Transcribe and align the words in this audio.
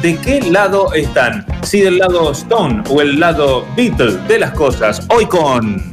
de 0.00 0.16
qué 0.16 0.40
lado 0.40 0.92
están. 0.94 1.44
Si 1.62 1.80
del 1.80 1.98
lado 1.98 2.32
Stone 2.32 2.82
o 2.88 3.00
el 3.00 3.20
lado 3.20 3.66
Beatle 3.76 4.16
de 4.28 4.38
las 4.38 4.52
cosas. 4.52 5.06
Hoy 5.08 5.26
con... 5.26 5.92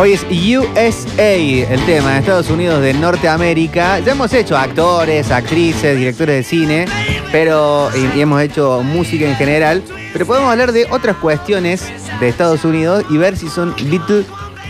Hoy 0.00 0.12
es 0.12 0.24
USA 0.24 1.34
el 1.34 1.84
tema, 1.84 2.18
Estados 2.18 2.50
Unidos 2.50 2.80
de 2.82 2.94
Norteamérica. 2.94 3.98
Ya 3.98 4.12
hemos 4.12 4.32
hecho 4.32 4.56
actores, 4.56 5.30
actrices, 5.32 5.98
directores 5.98 6.36
de 6.36 6.42
cine, 6.44 6.84
pero 7.32 7.90
y, 7.96 8.18
y 8.18 8.20
hemos 8.20 8.40
hecho 8.40 8.82
música 8.84 9.26
en 9.26 9.34
general. 9.34 9.82
Pero 10.12 10.24
podemos 10.24 10.50
hablar 10.50 10.70
de 10.72 10.86
otras 10.90 11.16
cuestiones 11.16 11.84
de 12.20 12.28
Estados 12.28 12.64
Unidos 12.64 13.04
y 13.10 13.16
ver 13.16 13.36
si 13.36 13.48
son 13.48 13.74
Beatle 13.90 14.24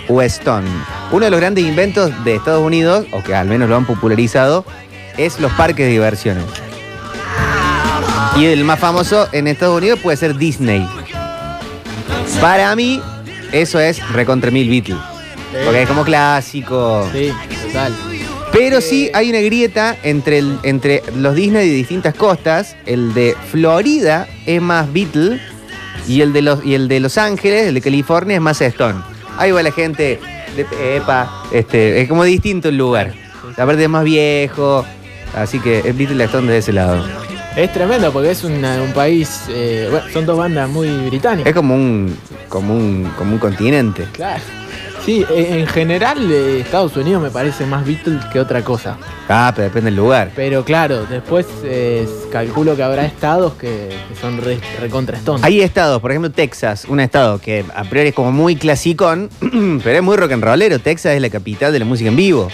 o 0.08 0.22
Stone. 0.22 0.68
Uno 1.12 1.24
de 1.26 1.30
los 1.30 1.40
grandes 1.40 1.64
inventos 1.64 2.12
de 2.24 2.34
Estados 2.34 2.62
Unidos, 2.62 3.06
o 3.12 3.22
que 3.22 3.34
al 3.34 3.48
menos 3.48 3.68
lo 3.68 3.76
han 3.76 3.86
popularizado, 3.86 4.64
es 5.18 5.40
los 5.40 5.52
parques 5.52 5.86
de 5.86 5.92
diversiones. 5.92 6.44
Y 8.38 8.44
el 8.46 8.64
más 8.64 8.78
famoso 8.78 9.28
en 9.32 9.48
Estados 9.48 9.76
Unidos 9.78 9.98
puede 10.00 10.16
ser 10.16 10.36
Disney. 10.36 10.86
Para 12.40 12.74
mí, 12.76 13.00
eso 13.52 13.80
es 13.80 14.06
recontra 14.12 14.50
mil 14.50 14.68
Beatles. 14.70 14.98
Porque 15.64 15.82
es 15.82 15.88
como 15.88 16.04
clásico. 16.04 17.08
Sí, 17.12 17.32
total. 17.66 17.92
Pero 18.52 18.80
sí 18.80 19.10
hay 19.12 19.30
una 19.30 19.40
grieta 19.40 19.96
entre, 20.02 20.38
el- 20.38 20.58
entre 20.62 21.02
los 21.16 21.34
Disney 21.34 21.68
de 21.68 21.74
distintas 21.74 22.14
costas. 22.14 22.76
El 22.86 23.12
de 23.12 23.34
Florida 23.50 24.28
es 24.46 24.62
más 24.62 24.90
Beatle 24.92 25.40
y 26.06 26.20
el 26.20 26.32
de 26.32 26.42
los, 26.42 26.64
y 26.64 26.74
el 26.74 26.86
de 26.88 27.00
Los 27.00 27.18
Ángeles, 27.18 27.66
el 27.66 27.74
de 27.74 27.80
California, 27.80 28.36
es 28.36 28.40
más 28.42 28.60
Stone. 28.60 29.00
Ahí 29.36 29.50
va 29.50 29.62
la 29.62 29.72
gente 29.72 30.20
de 30.56 30.96
Epa, 30.96 31.42
este, 31.52 32.00
es 32.00 32.08
como 32.08 32.24
distinto 32.24 32.68
el 32.68 32.76
lugar. 32.78 33.12
Aparte 33.56 33.82
es 33.82 33.88
más 33.88 34.04
viejo, 34.04 34.84
así 35.36 35.58
que 35.60 35.78
es 35.80 35.96
Beatle 35.96 36.22
y 36.22 36.26
Stone 36.26 36.50
de 36.50 36.58
ese 36.58 36.72
lado. 36.72 37.04
Es 37.56 37.72
tremendo 37.72 38.12
porque 38.12 38.30
es 38.30 38.44
una- 38.44 38.80
un 38.82 38.92
país. 38.92 39.42
eh, 39.48 39.88
bueno, 39.90 40.06
son 40.12 40.26
dos 40.26 40.38
bandas 40.38 40.68
muy 40.68 40.88
británicas. 41.08 41.48
Es 41.48 41.54
como 41.54 41.74
un, 41.74 42.16
como 42.48 42.74
un, 42.74 43.10
como 43.16 43.32
un 43.32 43.38
continente. 43.38 44.04
Claro. 44.12 44.42
Sí, 45.04 45.24
eh, 45.30 45.60
en 45.60 45.66
general 45.66 46.30
eh, 46.30 46.60
Estados 46.60 46.94
Unidos 46.96 47.22
me 47.22 47.30
parece 47.30 47.64
más 47.64 47.84
Beatles 47.86 48.22
que 48.26 48.38
otra 48.38 48.62
cosa. 48.62 48.98
Ah, 49.28 49.52
pero 49.56 49.64
depende 49.68 49.86
del 49.90 49.96
lugar. 49.96 50.30
Pero 50.36 50.64
claro, 50.64 51.06
después 51.06 51.46
eh, 51.64 52.06
calculo 52.30 52.76
que 52.76 52.82
habrá 52.82 53.06
estados 53.06 53.54
que, 53.54 53.88
que 54.08 54.14
son 54.20 54.36
re, 54.38 54.60
recontra 54.80 55.16
Stone. 55.16 55.40
Hay 55.42 55.60
estados, 55.62 56.00
por 56.02 56.10
ejemplo 56.10 56.30
Texas, 56.30 56.84
un 56.88 57.00
estado 57.00 57.40
que 57.40 57.64
a 57.74 57.84
priori 57.84 58.10
es 58.10 58.14
como 58.14 58.30
muy 58.32 58.54
clasicón, 58.56 59.30
pero 59.82 59.96
es 59.96 60.02
muy 60.02 60.16
rock 60.16 60.32
and 60.32 60.44
rollero. 60.44 60.78
Texas 60.78 61.14
es 61.14 61.22
la 61.22 61.30
capital 61.30 61.72
de 61.72 61.78
la 61.78 61.84
música 61.86 62.10
en 62.10 62.16
vivo. 62.16 62.48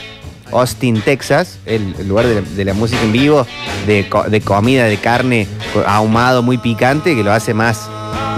Austin, 0.53 1.01
Texas, 1.01 1.59
el, 1.67 1.95
el 1.99 2.09
lugar 2.09 2.27
de 2.27 2.35
la, 2.37 2.41
de 2.43 2.65
la 2.65 2.75
música 2.75 3.03
en 3.03 3.13
vivo, 3.13 3.47
de, 3.87 4.09
co- 4.09 4.25
de 4.25 4.41
comida, 4.41 4.85
de 4.85 4.99
carne 4.99 5.49
ahumado, 5.87 6.43
muy 6.43 6.59
picante, 6.59 7.15
que 7.17 7.25
lo 7.25 7.33
hace 7.33 7.55
más, 7.55 7.89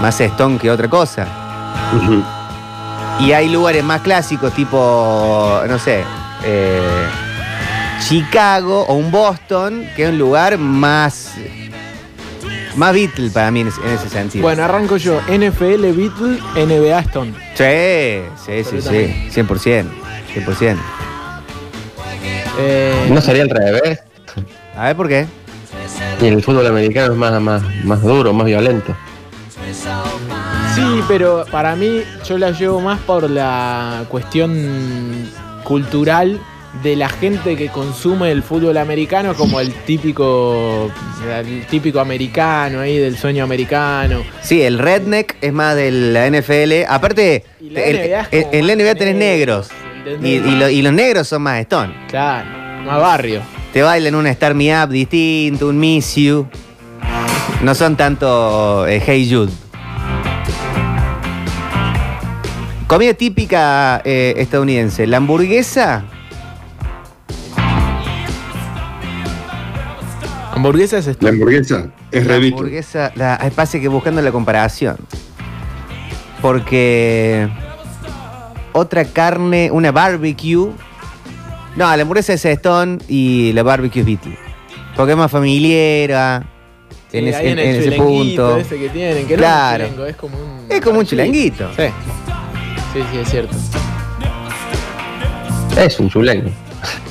más 0.01 0.21
stone 0.21 0.59
que 0.59 0.71
otra 0.71 0.89
cosa. 0.89 1.27
Y 3.21 3.33
hay 3.33 3.49
lugares 3.49 3.83
más 3.85 4.03
clásicos, 4.03 4.53
tipo, 4.55 5.61
no 5.69 5.79
sé, 5.79 6.05
eh, 6.45 7.07
Chicago 8.07 8.85
o 8.89 8.95
un 8.95 9.11
Boston, 9.11 9.87
que 9.97 10.05
es 10.05 10.11
un 10.11 10.19
lugar 10.19 10.59
más, 10.59 11.33
más 12.77 12.93
Beatle 12.93 13.31
para 13.31 13.51
mí 13.51 13.61
en 13.63 13.69
ese, 13.69 13.81
en 13.83 13.89
ese 13.91 14.09
sentido. 14.11 14.43
Bueno, 14.43 14.65
arranco 14.65 14.97
yo. 14.99 15.19
NFL, 15.23 15.93
Beatles, 15.93 16.41
NBA, 16.55 16.99
Stone. 17.01 17.33
Sí, 17.55 18.23
sí, 18.45 18.65
sí, 18.65 18.83
sí, 18.83 19.41
100%, 19.43 19.85
100%. 20.35 20.77
Eh, 22.59 23.09
No 23.11 23.21
sería 23.21 23.43
al 23.43 23.51
revés. 23.51 24.01
A 24.77 24.87
ver 24.87 24.97
por 24.97 25.09
qué. 25.09 25.27
Y 26.21 26.27
el 26.27 26.43
fútbol 26.43 26.67
americano 26.67 27.13
es 27.13 27.19
más, 27.19 27.41
más, 27.41 27.63
más 27.85 28.03
duro, 28.03 28.33
más 28.33 28.47
violento. 28.47 28.95
Sí, 30.75 31.03
pero 31.09 31.45
para 31.51 31.75
mí 31.77 32.03
yo 32.27 32.39
la 32.39 32.51
llevo 32.51 32.81
más 32.81 32.99
por 33.01 33.29
la 33.31 34.05
cuestión 34.09 35.31
cultural 35.65 36.39
de 36.83 36.95
la 36.95 37.09
gente 37.09 37.57
que 37.57 37.69
consume 37.69 38.31
el 38.31 38.43
fútbol 38.43 38.77
americano 38.77 39.35
como 39.35 39.61
el 39.61 39.73
típico 39.73 40.91
el 41.27 41.67
típico 41.67 42.01
americano 42.01 42.81
ahí 42.81 42.99
del 42.99 43.17
sueño 43.17 43.45
americano. 43.45 44.23
Sí, 44.43 44.63
el 44.63 44.79
redneck 44.79 45.37
es 45.41 45.53
más 45.55 45.75
de 45.75 45.91
la 45.91 46.27
NFL. 46.27 46.85
Aparte, 46.87 47.45
Y 47.61 47.71
la 47.71 47.81
el- 47.83 47.97
NBA 47.97 48.21
es 48.31 48.47
el- 48.53 48.71
en 48.71 48.79
NBA 48.79 48.95
tenés 48.95 49.15
negros. 49.17 49.69
Y, 50.23 50.29
y 50.29 50.57
lo- 50.57 50.69
y 50.71 50.83
los 50.83 50.93
negros 50.93 51.27
son 51.29 51.43
más 51.43 51.59
stone. 51.61 51.93
Claro, 52.09 52.49
más 52.85 53.01
barrio. 53.01 53.41
Te 53.73 53.83
bailan 53.83 54.15
un 54.15 54.27
Star 54.29 54.55
Me 54.55 54.73
Up 54.83 54.89
distinto, 54.91 55.69
un 55.69 55.79
Miss 55.79 56.15
You. 56.15 56.47
No 57.63 57.75
son 57.75 57.97
tanto 57.97 58.87
eh, 58.87 59.03
Hey 59.05 59.29
Jude. 59.31 59.53
Comida 62.87 63.15
típica 63.15 64.01
eh, 64.05 64.35
estadounidense. 64.37 65.07
La 65.07 65.17
hamburguesa. 65.17 66.05
Hamburguesa 70.55 70.99
es 70.99 71.17
La 71.21 71.31
hamburguesa 71.31 71.89
es 72.13 72.27
La 72.27 72.33
revito. 72.35 72.57
hamburguesa. 72.59 73.13
La, 73.15 73.39
pasa 73.55 73.79
que 73.81 73.89
buscando 73.89 74.23
la 74.23 74.31
comparación. 74.33 74.97
Porque. 76.41 77.49
Otra 78.77 79.05
carne, 79.07 79.71
una 79.71 79.91
barbecue. 79.91 80.71
No, 81.77 81.95
la 81.97 82.03
hamburguesa 82.03 82.35
es 82.35 82.45
Stone 82.45 82.99
y 83.09 83.53
la 83.55 83.63
barbecue 83.63 84.01
es 84.01 84.07
Beatle. 84.07 84.39
Porque 84.95 85.13
es 85.13 85.19
más 85.19 85.31
familiar. 85.31 86.45
Sí, 87.11 87.19
en, 87.19 87.29
en- 87.29 87.35
en 87.35 87.59
el 87.59 87.59
en 87.59 87.77
ese 87.83 87.93
punto. 87.93 88.57
ese 88.59 88.79
que 88.79 88.89
tienen, 88.91 89.27
que 89.27 89.37
Claro. 89.37 89.87
no 89.97 90.05
es 90.07 90.17
como 90.17 90.37
un 90.37 90.67
Es 90.69 90.81
como 90.81 90.99
un 90.99 91.05
Sí. 91.07 91.11
chulenguito. 91.11 91.69
Sí. 91.77 91.85
Sí, 92.93 93.01
sí, 93.13 93.19
es 93.19 93.29
cierto. 93.31 93.57
Es 95.79 96.01
un 96.01 96.09
chulengo. 96.11 96.51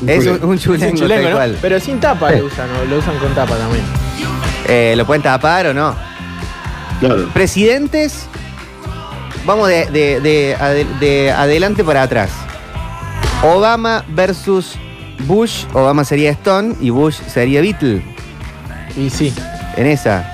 Es 0.08 0.26
un, 0.28 0.44
un 0.44 0.56
Es 0.56 0.68
un 0.68 0.96
chulengo. 0.96 1.40
Pero 1.62 1.80
sin 1.80 2.00
tapa 2.00 2.32
lo 2.32 2.46
usan, 2.48 2.68
¿no? 2.72 2.86
lo 2.86 2.98
usan 3.00 3.18
con 3.18 3.34
tapa 3.34 3.56
también. 3.58 3.84
Eh, 4.68 4.94
¿Lo 4.98 5.06
pueden 5.06 5.22
tapar 5.22 5.68
o 5.68 5.74
no? 5.74 5.96
Claro. 7.00 7.30
Presidentes. 7.34 8.28
Vamos 9.46 9.68
de, 9.70 9.86
de- 9.88 10.20
de 10.22 10.58
ade- 10.60 11.00
de 11.00 11.32
adelante 11.32 11.84
para 11.84 12.04
atrás. 12.04 12.30
Obama 13.44 14.04
versus 14.10 14.76
Bush. 15.28 15.66
Obama 15.74 16.04
sería 16.04 16.32
Stone 16.32 16.76
y 16.82 16.90
Bush 16.90 17.16
sería 17.28 17.62
Beatle. 17.62 18.02
Y 18.98 19.10
sí. 19.10 19.34
En 19.78 19.88
esa. 19.88 20.32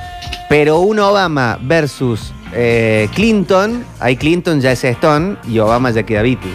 Pero 0.50 0.80
un 0.80 1.00
Obama 1.00 1.58
versus 1.62 2.34
eh, 2.54 3.10
Clinton. 3.14 3.84
Ahí 4.00 4.16
Clinton 4.16 4.62
ya 4.62 4.72
es 4.72 4.84
Stone 4.84 5.38
y 5.48 5.60
Obama 5.60 5.92
ya 5.92 6.04
queda 6.04 6.22
Beatle. 6.22 6.52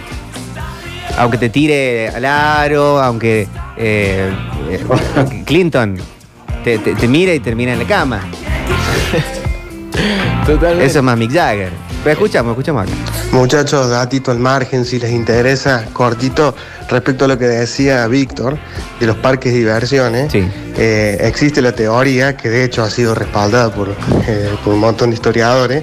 Aunque 1.19 1.39
te 1.39 1.49
tire 1.49 2.09
al 2.11 2.25
aro, 2.25 3.01
aunque 3.03 3.49
eh, 3.77 4.31
eh, 4.71 4.85
Clinton 5.47 5.97
te, 6.65 6.79
te- 6.79 6.95
te 6.95 7.09
mira 7.09 7.33
y 7.35 7.41
termina 7.41 7.73
en 7.73 7.79
la 7.81 7.87
cama. 7.87 8.21
Totalmente. 10.47 10.85
Eso 10.87 10.99
es 10.99 11.05
más 11.05 11.17
Mick 11.19 11.33
Jagger. 11.33 11.71
Pero 12.07 12.13
escuchamos, 12.21 12.53
escuchamos 12.53 12.85
acá. 12.85 12.93
Muchachos, 13.33 13.91
datito 13.91 14.31
al 14.31 14.39
margen, 14.39 14.85
si 14.85 15.01
les 15.01 15.11
interesa, 15.11 15.87
cortito, 15.93 16.55
respecto 16.89 17.25
a 17.25 17.29
lo 17.29 17.37
que 17.37 17.47
decía 17.47 18.07
Víctor 18.07 18.57
de 19.01 19.07
los 19.07 19.17
parques 19.17 19.53
de 19.53 19.59
diversiones, 19.59 20.31
Sí. 20.31 20.49
eh, 20.77 21.19
existe 21.23 21.61
la 21.61 21.73
teoría, 21.73 22.37
que 22.37 22.49
de 22.49 22.63
hecho 22.63 22.85
ha 22.85 22.91
sido 22.91 23.13
respaldada 23.17 23.75
por, 23.75 23.89
eh, 24.29 24.51
por 24.63 24.75
un 24.75 24.79
montón 24.79 25.11
de 25.11 25.15
historiadores, 25.17 25.83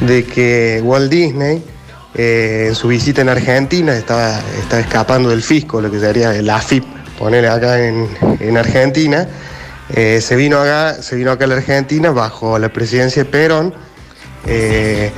de 0.00 0.24
que 0.24 0.80
Walt 0.82 1.10
Disney, 1.10 1.62
eh, 2.14 2.64
en 2.68 2.74
su 2.74 2.88
visita 2.88 3.20
en 3.20 3.28
Argentina, 3.28 3.92
estaba, 3.94 4.38
estaba 4.58 4.80
escapando 4.80 5.28
del 5.28 5.42
fisco, 5.42 5.82
lo 5.82 5.90
que 5.90 6.00
sería 6.00 6.34
el 6.34 6.48
AFIP, 6.48 6.84
poner 7.18 7.46
acá 7.46 7.78
en, 7.86 8.08
en 8.40 8.56
Argentina, 8.56 9.28
eh, 9.90 10.22
se, 10.22 10.36
vino 10.36 10.58
acá, 10.58 10.94
se 11.02 11.16
vino 11.16 11.30
acá 11.30 11.44
a 11.44 11.48
la 11.48 11.56
Argentina 11.56 12.10
bajo 12.12 12.58
la 12.58 12.70
presidencia 12.70 13.24
de 13.24 13.30
Perón. 13.30 13.74
eh, 14.46 15.12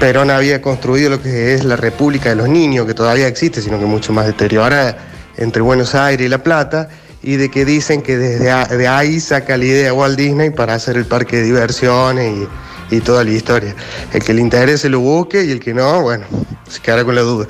Perón 0.00 0.30
había 0.30 0.62
construido 0.62 1.10
lo 1.10 1.22
que 1.22 1.52
es 1.54 1.62
la 1.62 1.76
República 1.76 2.30
de 2.30 2.34
los 2.34 2.48
Niños, 2.48 2.86
que 2.86 2.94
todavía 2.94 3.26
existe, 3.28 3.60
sino 3.60 3.78
que 3.78 3.84
mucho 3.84 4.14
más 4.14 4.24
deteriorada, 4.26 4.96
entre 5.36 5.60
Buenos 5.60 5.94
Aires 5.94 6.24
y 6.24 6.28
La 6.30 6.42
Plata, 6.42 6.88
y 7.22 7.36
de 7.36 7.50
que 7.50 7.66
dicen 7.66 8.00
que 8.00 8.16
desde 8.16 8.76
de 8.78 8.88
ahí 8.88 9.20
saca 9.20 9.58
la 9.58 9.64
idea 9.66 9.92
Walt 9.92 10.16
Disney 10.18 10.48
para 10.50 10.72
hacer 10.72 10.96
el 10.96 11.04
parque 11.04 11.36
de 11.36 11.42
diversiones 11.42 12.48
y, 12.90 13.00
toda 13.00 13.24
la 13.24 13.30
historia. 13.30 13.74
El 14.12 14.24
que 14.24 14.32
le 14.32 14.40
interese 14.40 14.88
lo 14.88 15.00
busque 15.00 15.44
y 15.44 15.50
el 15.52 15.60
que 15.60 15.74
no, 15.74 16.00
bueno, 16.00 16.24
se 16.68 16.80
quedará 16.80 17.04
con 17.04 17.14
la 17.14 17.20
duda. 17.20 17.46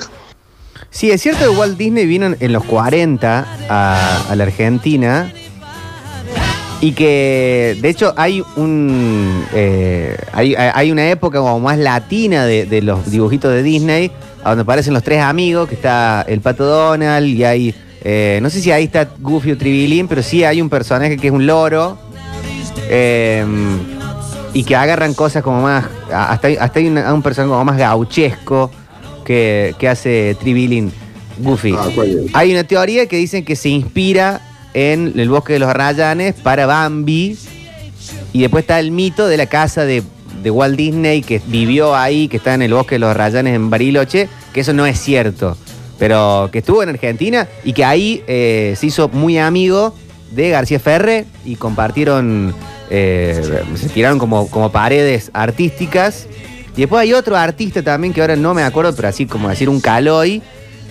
Sí, 0.91 1.13
es 1.13 1.23
cierto 1.23 1.45
que 1.45 1.57
Walt 1.57 1.79
Disney 1.79 2.05
vino 2.05 2.35
en- 2.39 2.53
los 2.53 2.65
40 2.65 3.47
a, 3.69 4.25
a 4.29 4.35
la 4.37 4.43
Argentina 4.43 5.33
y 6.81 6.93
que 6.93 7.77
de 7.81 7.89
hecho 7.89 8.15
hay 8.17 8.43
un 8.57 9.45
eh, 9.55 10.17
hay, 10.33 10.55
hay 10.55 10.91
una 10.91 11.11
época 11.11 11.39
como 11.39 11.61
más 11.61 11.79
latina 11.79 12.47
de, 12.47 12.67
de 12.67 12.83
los 12.83 13.11
dibujitos 13.11 13.53
de 13.53 13.63
Disney, 13.63 14.11
a 14.43 14.51
donde 14.51 14.63
aparecen 14.63 14.95
los 14.95 15.03
tres 15.03 15.21
amigos, 15.21 15.69
que 15.69 15.75
está 15.75 16.25
el 16.27 16.41
Pato 16.41 16.65
Donald 16.65 17.27
y 17.27 17.45
hay, 17.45 17.75
eh, 18.03 18.39
no 18.43 18.49
sé 18.51 18.61
si 18.61 18.71
ahí 18.73 18.85
está 18.85 19.09
Goofy 19.21 19.53
o 19.53 19.59
Tribilín, 19.59 20.09
pero 20.09 20.23
sí 20.23 20.45
hay 20.45 20.63
un 20.63 20.71
personaje 20.71 21.17
que 21.17 21.29
es 21.29 21.33
un 21.33 21.47
loro 21.47 21.99
Eh, 22.93 23.45
y 24.53 24.65
que 24.65 24.75
agarran 24.75 25.15
cosas 25.15 25.45
como 25.45 25.63
más. 25.63 25.85
Hasta 26.13 26.49
hay, 26.49 26.57
hasta 26.57 26.81
hay 26.81 26.89
un 26.89 27.23
personaje 27.23 27.51
como 27.51 27.65
más 27.65 27.79
gauchesco 27.79 28.69
que, 29.25 29.77
que 29.79 29.89
hace 29.89 30.37
Tribilin 30.41 30.91
Goofy. 31.39 31.73
Ah. 31.79 31.89
Hay 32.33 32.51
una 32.51 32.65
teoría 32.65 33.07
que 33.07 33.17
dicen 33.17 33.45
que 33.45 33.55
se 33.55 33.69
inspira 33.69 34.41
en 34.75 35.19
el 35.19 35.29
bosque 35.29 35.55
de 35.55 35.59
los 35.59 35.69
Arrayanes 35.69 36.35
para 36.35 36.67
Bambi. 36.67 37.37
Y 38.33 38.41
después 38.41 38.63
está 38.63 38.79
el 38.81 38.91
mito 38.91 39.27
de 39.27 39.37
la 39.37 39.47
casa 39.47 39.85
de, 39.85 40.03
Walt 40.45 40.77
Disney 40.77 41.21
que 41.21 41.43
vivió 41.47 41.95
ahí, 41.95 42.29
que 42.29 42.39
está 42.39 42.55
en 42.55 42.63
el 42.63 42.73
bosque 42.73 42.95
de 42.95 43.01
los 43.01 43.11
Arrayanes 43.11 43.55
en 43.55 43.69
Bariloche, 43.69 44.29
que 44.53 44.61
eso 44.61 44.73
no 44.73 44.87
es 44.87 44.99
cierto. 44.99 45.57
Pero 45.99 46.49
que 46.51 46.59
estuvo 46.59 46.83
en 46.83 46.89
Argentina 46.89 47.47
y 47.63 47.73
que 47.73 47.85
ahí 47.85 48.23
eh, 48.27 48.75
se 48.79 48.87
hizo 48.87 49.09
muy 49.09 49.37
amigo 49.39 49.95
de 50.31 50.49
García 50.51 50.81
Ferre 50.81 51.27
y 51.45 51.57
compartieron, 51.57 52.55
eh, 52.89 53.63
se 53.75 53.89
tiraron 53.91 54.19
como, 54.19 54.49
como 54.49 54.73
paredes 54.73 55.31
artísticas. 55.35 56.27
Y 56.75 56.83
después 56.83 57.03
hay 57.03 57.13
otro 57.13 57.37
artista 57.37 57.83
también 57.83 58.15
que 58.15 58.23
ahora 58.23 58.37
no 58.37 58.55
me 58.55 58.63
acuerdo, 58.63 58.95
pero 58.95 59.09
así 59.09 59.27
como 59.27 59.51
decir 59.51 59.69
un 59.69 59.81
Caloy, 59.81 60.41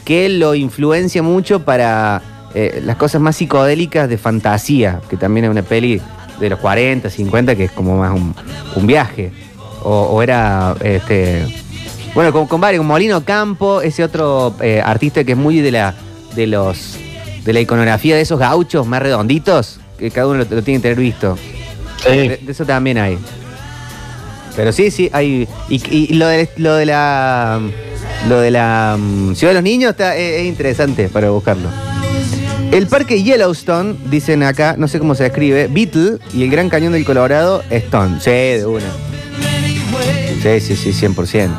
que 0.06 0.30
lo 0.30 0.54
influencia 0.54 1.24
mucho 1.24 1.64
para 1.64 2.22
eh, 2.54 2.82
las 2.86 2.96
cosas 2.96 3.22
más 3.22 3.36
psicodélicas 3.36 4.10
de 4.10 4.18
fantasía, 4.18 5.02
que 5.10 5.18
también 5.18 5.46
es 5.46 5.52
una 5.52 5.62
peli 5.62 6.02
de 6.40 6.50
los 6.50 6.60
40, 6.60 7.10
50, 7.10 7.56
que 7.56 7.66
es 7.66 7.72
como 7.72 7.98
más 7.98 8.14
un, 8.14 8.34
un 8.76 8.88
viaje. 8.88 9.32
O, 9.84 9.92
o 10.04 10.22
era, 10.22 10.76
este, 10.82 11.46
bueno, 12.14 12.32
con, 12.34 12.48
con 12.48 12.60
varios, 12.60 12.84
Molino 12.84 13.24
Campo, 13.24 13.82
ese 13.82 14.04
otro 14.04 14.56
eh, 14.62 14.82
artista 14.84 15.24
que 15.24 15.34
es 15.34 15.38
muy 15.38 15.62
de 15.62 15.72
la, 15.72 15.96
de 16.36 16.48
los, 16.48 16.98
de 17.46 17.54
la 17.54 17.60
iconografía 17.62 18.16
de 18.16 18.22
esos 18.22 18.40
gauchos 18.40 18.86
más 18.86 19.02
redonditos, 19.02 19.80
que 19.98 20.12
cada 20.12 20.28
uno 20.28 20.40
lo, 20.40 20.56
lo 20.56 20.64
tiene 20.64 20.80
que 20.80 20.90
tener 20.90 20.98
visto. 21.00 21.36
De, 21.36 22.38
Sí. 22.40 22.46
de 22.46 22.52
eso 22.52 22.66
también 22.66 22.98
hay. 22.98 23.18
Pero 24.56 24.72
sí, 24.72 24.90
sí, 24.92 25.10
hay. 25.14 25.48
Y, 25.70 25.82
y 25.96 26.14
lo, 26.16 26.28
de, 26.28 26.50
lo 26.58 26.76
de 26.76 26.86
la. 26.86 27.60
Lo 28.28 28.40
de 28.42 28.52
la 28.52 28.98
mm, 29.00 29.36
Ciudad 29.36 29.52
de 29.52 29.56
los 29.56 29.64
Niños 29.64 29.92
está, 29.92 30.18
es, 30.18 30.42
es 30.42 30.46
interesante 30.48 31.08
para 31.08 31.30
buscarlo. 31.30 31.70
El 32.72 32.86
parque 32.86 33.24
Yellowstone, 33.24 33.96
dicen 34.12 34.44
acá, 34.44 34.76
no 34.78 34.88
sé 34.88 35.00
cómo 35.00 35.16
se 35.16 35.26
escribe, 35.26 35.68
Beatle 35.68 36.20
y 36.34 36.44
el 36.44 36.52
Gran 36.52 36.70
Cañón 36.70 36.94
del 36.94 37.04
Colorado, 37.04 37.64
Stone. 37.72 38.20
Sí, 38.20 38.30
de 38.30 38.66
una. 38.66 38.86
Sí, 40.44 40.60
sí, 40.60 40.76
sí, 40.76 41.08
100%. 41.08 41.50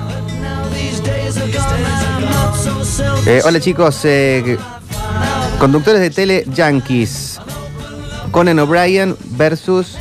Eh, 3.26 3.42
hola 3.44 3.60
chicos, 3.60 4.00
eh, 4.04 4.56
conductores 5.58 6.00
de 6.00 6.10
tele 6.10 6.44
Yankees. 6.54 7.40
Conan 8.30 8.60
O'Brien 8.60 9.16
versus. 9.32 9.98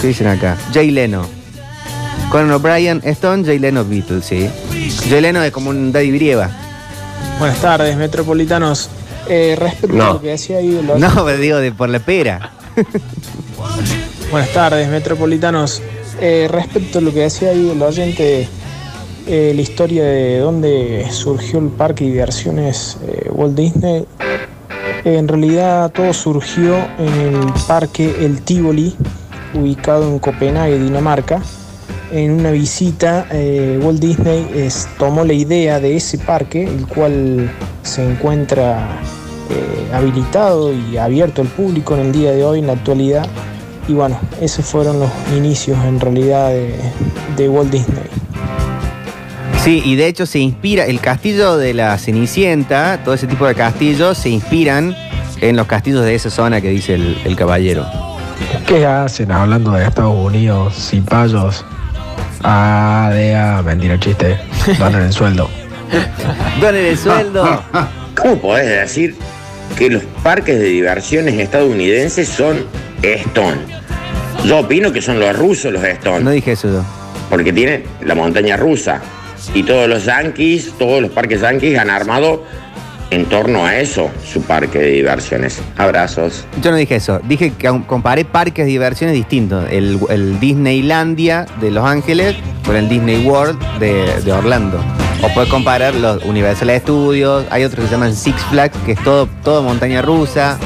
¿Qué 0.00 0.08
dicen 0.08 0.28
acá? 0.28 0.56
Jay 0.72 0.90
Leno. 0.90 1.26
Conan 2.30 2.50
O'Brien, 2.52 3.02
Stone, 3.04 3.44
Jay 3.44 3.58
Leno, 3.58 3.84
Beatles, 3.84 4.24
sí. 4.24 4.48
Jay 5.10 5.20
Leno 5.20 5.42
es 5.42 5.52
como 5.52 5.70
un 5.70 5.92
Daddy 5.92 6.10
Brieva. 6.10 6.50
Buenas 7.38 7.60
tardes, 7.60 7.96
metropolitanos. 7.98 8.88
Eh, 9.28 9.56
respecto 9.58 9.96
No. 9.96 10.04
a 10.04 10.12
lo 10.14 10.20
que 10.20 10.28
decía 10.28 10.58
ahí 10.58 10.76
el 10.76 10.86
No, 11.00 11.24
pero 11.24 11.38
digo 11.38 11.58
de 11.58 11.72
por 11.72 11.88
la 11.88 11.98
pera. 12.00 12.52
Buenas 14.30 14.50
tardes, 14.52 14.88
metropolitanos. 14.88 15.82
Eh, 16.20 16.48
respecto 16.50 16.98
a 16.98 17.02
lo 17.02 17.12
que 17.12 17.20
decía 17.20 17.50
ahí 17.50 17.70
el 17.70 17.82
oyente, 17.82 18.48
eh, 19.26 19.52
la 19.54 19.60
historia 19.62 20.04
de 20.04 20.38
dónde 20.38 21.06
surgió 21.10 21.58
el 21.58 21.68
parque 21.68 22.04
de 22.04 22.10
diversiones 22.10 22.96
eh, 23.06 23.28
Walt 23.30 23.54
Disney, 23.56 24.06
en 25.04 25.28
realidad 25.28 25.90
todo 25.92 26.12
surgió 26.12 26.76
en 26.98 27.36
el 27.36 27.52
parque 27.68 28.24
El 28.24 28.40
Tivoli, 28.42 28.94
ubicado 29.54 30.04
en 30.08 30.18
Copenhague, 30.18 30.78
Dinamarca. 30.78 31.40
En 32.12 32.30
una 32.32 32.50
visita, 32.52 33.26
eh, 33.32 33.78
Walt 33.82 34.00
Disney 34.00 34.48
es- 34.54 34.88
tomó 34.98 35.24
la 35.24 35.32
idea 35.32 35.80
de 35.80 35.96
ese 35.96 36.18
parque, 36.18 36.64
el 36.64 36.86
cual 36.86 37.50
se 37.82 38.04
encuentra 38.08 39.00
eh, 39.56 39.88
habilitado 39.92 40.72
y 40.72 40.96
abierto 40.96 41.42
al 41.42 41.48
público 41.48 41.94
en 41.94 42.00
el 42.00 42.12
día 42.12 42.32
de 42.32 42.44
hoy, 42.44 42.58
en 42.60 42.66
la 42.66 42.74
actualidad. 42.74 43.26
Y 43.88 43.92
bueno, 43.92 44.18
esos 44.40 44.64
fueron 44.64 44.98
los 45.00 45.10
inicios 45.36 45.78
en 45.84 46.00
realidad 46.00 46.48
de, 46.48 46.74
de 47.36 47.48
Walt 47.48 47.70
Disney. 47.70 48.04
Sí, 49.62 49.82
y 49.84 49.96
de 49.96 50.06
hecho 50.06 50.26
se 50.26 50.38
inspira, 50.38 50.86
el 50.86 51.00
castillo 51.00 51.56
de 51.56 51.74
la 51.74 51.98
Cenicienta, 51.98 53.00
todo 53.04 53.14
ese 53.14 53.26
tipo 53.26 53.46
de 53.46 53.54
castillos 53.54 54.18
se 54.18 54.28
inspiran 54.28 54.94
en 55.40 55.56
los 55.56 55.66
castillos 55.66 56.04
de 56.04 56.14
esa 56.14 56.30
zona 56.30 56.60
que 56.60 56.70
dice 56.70 56.94
el, 56.94 57.18
el 57.24 57.36
caballero. 57.36 57.84
¿Qué 58.66 58.86
hacen 58.86 59.32
hablando 59.32 59.72
de 59.72 59.84
Estados 59.84 60.14
Unidos, 60.14 60.74
cipayos? 60.90 61.64
Ah, 62.42 63.10
de 63.12 63.62
mentira, 63.64 63.98
chiste. 63.98 64.38
Donen 64.78 65.02
el 65.02 65.12
sueldo. 65.12 65.48
Donen 66.60 66.86
el 66.86 66.98
sueldo. 66.98 67.62
¿Cómo 68.16 68.36
podés 68.36 68.66
decir 68.66 69.16
que 69.78 69.90
los 69.90 70.02
parques 70.22 70.58
de 70.58 70.64
diversiones 70.66 71.34
estadounidenses 71.38 72.28
son 72.28 72.64
Stone? 73.02 73.58
Yo 74.44 74.58
opino 74.60 74.92
que 74.92 75.02
son 75.02 75.18
los 75.18 75.36
rusos 75.36 75.72
los 75.72 75.82
Stone, 75.84 76.20
No 76.24 76.30
dije 76.30 76.52
eso 76.52 76.68
yo. 76.72 76.82
porque 77.30 77.52
tienen 77.52 77.84
la 78.04 78.14
montaña 78.14 78.56
rusa. 78.56 79.00
Y 79.54 79.62
todos 79.62 79.88
los 79.88 80.04
yankees, 80.04 80.72
todos 80.78 81.00
los 81.00 81.10
parques 81.10 81.40
yankees 81.40 81.78
han 81.78 81.88
armado 81.90 82.44
en 83.10 83.26
torno 83.26 83.64
a 83.64 83.76
eso 83.78 84.10
su 84.26 84.42
parque 84.42 84.78
de 84.78 84.88
diversiones. 84.90 85.60
Abrazos. 85.76 86.44
Yo 86.62 86.70
no 86.72 86.76
dije 86.76 86.96
eso. 86.96 87.20
Dije 87.28 87.52
que 87.56 87.68
comparé 87.86 88.24
parques 88.24 88.64
de 88.66 88.70
diversiones 88.72 89.14
distintos. 89.14 89.66
El, 89.70 90.00
el 90.10 90.40
Disneylandia 90.40 91.46
de 91.60 91.70
Los 91.70 91.84
Ángeles 91.86 92.34
con 92.64 92.74
el 92.76 92.88
Disney 92.88 93.24
World 93.24 93.58
de, 93.78 94.20
de 94.24 94.32
Orlando. 94.32 94.80
O 95.22 95.28
puedes 95.34 95.50
comparar 95.50 95.94
los 95.94 96.22
Universal 96.24 96.70
Studios. 96.80 97.44
Hay 97.50 97.64
otros 97.64 97.80
que 97.80 97.88
se 97.88 97.92
llaman 97.94 98.14
Six 98.14 98.40
Flags, 98.50 98.76
que 98.84 98.92
es 98.92 99.02
todo, 99.02 99.28
todo 99.42 99.62
montaña 99.62 100.02
rusa. 100.02 100.58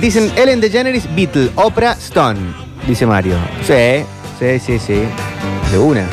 Dicen 0.00 0.32
Ellen 0.36 0.60
DeGeneres, 0.60 1.06
Beatle, 1.14 1.50
Oprah, 1.54 1.92
Stone. 1.92 2.40
Dice 2.88 3.06
Mario. 3.06 3.36
Sí, 3.64 4.04
sí, 4.38 4.58
sí, 4.58 4.78
sí. 4.78 5.02
De 5.70 5.78
una. 5.78 6.04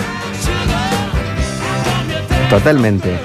Totalmente. 2.50 3.18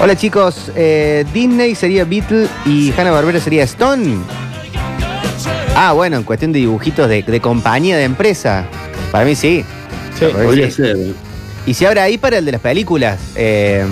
Hola 0.00 0.16
chicos, 0.16 0.72
eh, 0.74 1.24
Disney 1.32 1.76
sería 1.76 2.04
Beatle 2.04 2.48
y 2.66 2.92
Hanna 2.98 3.12
Barbera 3.12 3.38
sería 3.38 3.62
Stone. 3.62 4.18
Ah, 5.76 5.92
bueno, 5.92 6.16
en 6.16 6.24
cuestión 6.24 6.52
de 6.52 6.58
dibujitos 6.58 7.08
de, 7.08 7.22
de 7.22 7.40
compañía, 7.40 7.96
de 7.96 8.04
empresa. 8.04 8.64
Para 9.12 9.24
mí 9.24 9.36
sí. 9.36 9.64
Sí. 10.18 10.26
Podría 10.26 10.66
sí. 10.66 10.72
ser. 10.76 10.96
¿eh? 10.96 11.12
Y 11.66 11.74
si 11.74 11.84
ahora 11.86 12.02
ahí 12.04 12.18
para 12.18 12.38
el 12.38 12.44
de 12.44 12.52
las 12.52 12.60
películas. 12.60 13.18
Eh, 13.36 13.84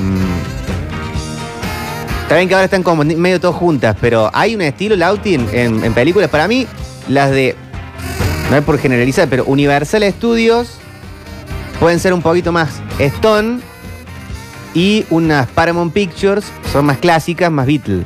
está 2.23 2.37
bien 2.37 2.49
que 2.49 2.55
ahora 2.55 2.65
están 2.65 2.83
como 2.83 3.03
medio 3.05 3.41
todos 3.41 3.57
juntas, 3.57 3.97
pero 4.01 4.31
hay 4.33 4.55
un 4.55 4.63
estilo 4.63 4.97
Lauti 4.97 5.35
en, 5.35 5.49
en- 5.53 5.85
en 5.85 5.95
películas. 5.95 6.29
Para 6.31 6.49
mí, 6.49 6.67
las 7.09 7.31
de. 7.31 7.57
No 8.51 8.57
es 8.59 8.65
por 8.65 8.79
generalizar, 8.79 9.29
pero 9.29 9.45
Universal 9.45 10.03
Studios 10.13 10.75
pueden 11.81 11.99
ser 11.99 12.13
un 12.13 12.21
poquito 12.23 12.53
más 12.53 12.69
Stone 12.99 13.61
y 14.75 15.05
unas 15.11 15.49
Paramount 15.49 15.93
Pictures 15.93 16.45
son 16.73 16.85
más 16.87 16.99
clásicas, 16.99 17.51
más 17.51 17.67
Beatle. 17.67 18.03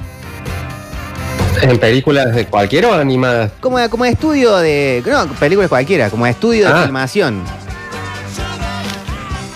¿En 1.62 1.78
películas 1.78 2.34
de 2.34 2.46
cualquiera 2.46 2.88
o 2.88 2.92
animadas? 2.94 3.50
Como, 3.60 3.78
como 3.90 4.04
estudio 4.04 4.56
de. 4.58 5.02
No, 5.06 5.26
películas 5.34 5.68
cualquiera, 5.68 6.10
como 6.10 6.26
estudio 6.26 6.68
de 6.68 6.72
Ah. 6.74 6.82
filmación. 6.84 7.42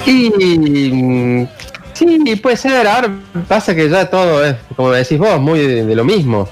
Y. 0.06 1.46
Sí, 1.92 2.36
puede 2.42 2.56
ser. 2.56 2.86
Ahora 2.86 3.10
pasa 3.48 3.74
que 3.74 3.88
ya 3.88 4.08
todo 4.08 4.44
es, 4.44 4.56
como 4.76 4.90
decís 4.92 5.18
vos, 5.18 5.38
muy 5.40 5.58
de, 5.60 5.84
de 5.84 5.94
lo 5.94 6.04
mismo. 6.04 6.48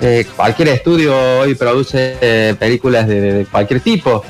Eh, 0.00 0.24
cualquier 0.36 0.68
estudio 0.68 1.14
hoy 1.40 1.54
produce 1.56 2.16
eh, 2.20 2.54
películas 2.58 3.06
de, 3.06 3.46
cualquier 3.50 3.80
tipo. 3.80 4.22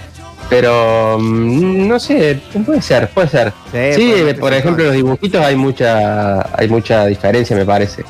Pero 0.50 1.18
mm, 1.20 1.86
no 1.86 2.00
sé, 2.00 2.40
puede 2.64 2.80
ser, 2.80 3.08
puede 3.10 3.28
ser. 3.28 3.52
Sí, 3.70 3.92
Sí, 3.94 4.08
puede 4.12 4.24
ser 4.32 4.40
por 4.40 4.54
ejemplo, 4.54 4.82
sí. 4.84 4.86
los 4.88 4.96
dibujitos 4.96 5.44
hay 5.44 5.56
mucha, 5.56 6.40
hay 6.58 6.68
mucha 6.68 7.04
diferencia, 7.06 7.54
me 7.54 7.66
parece. 7.66 8.02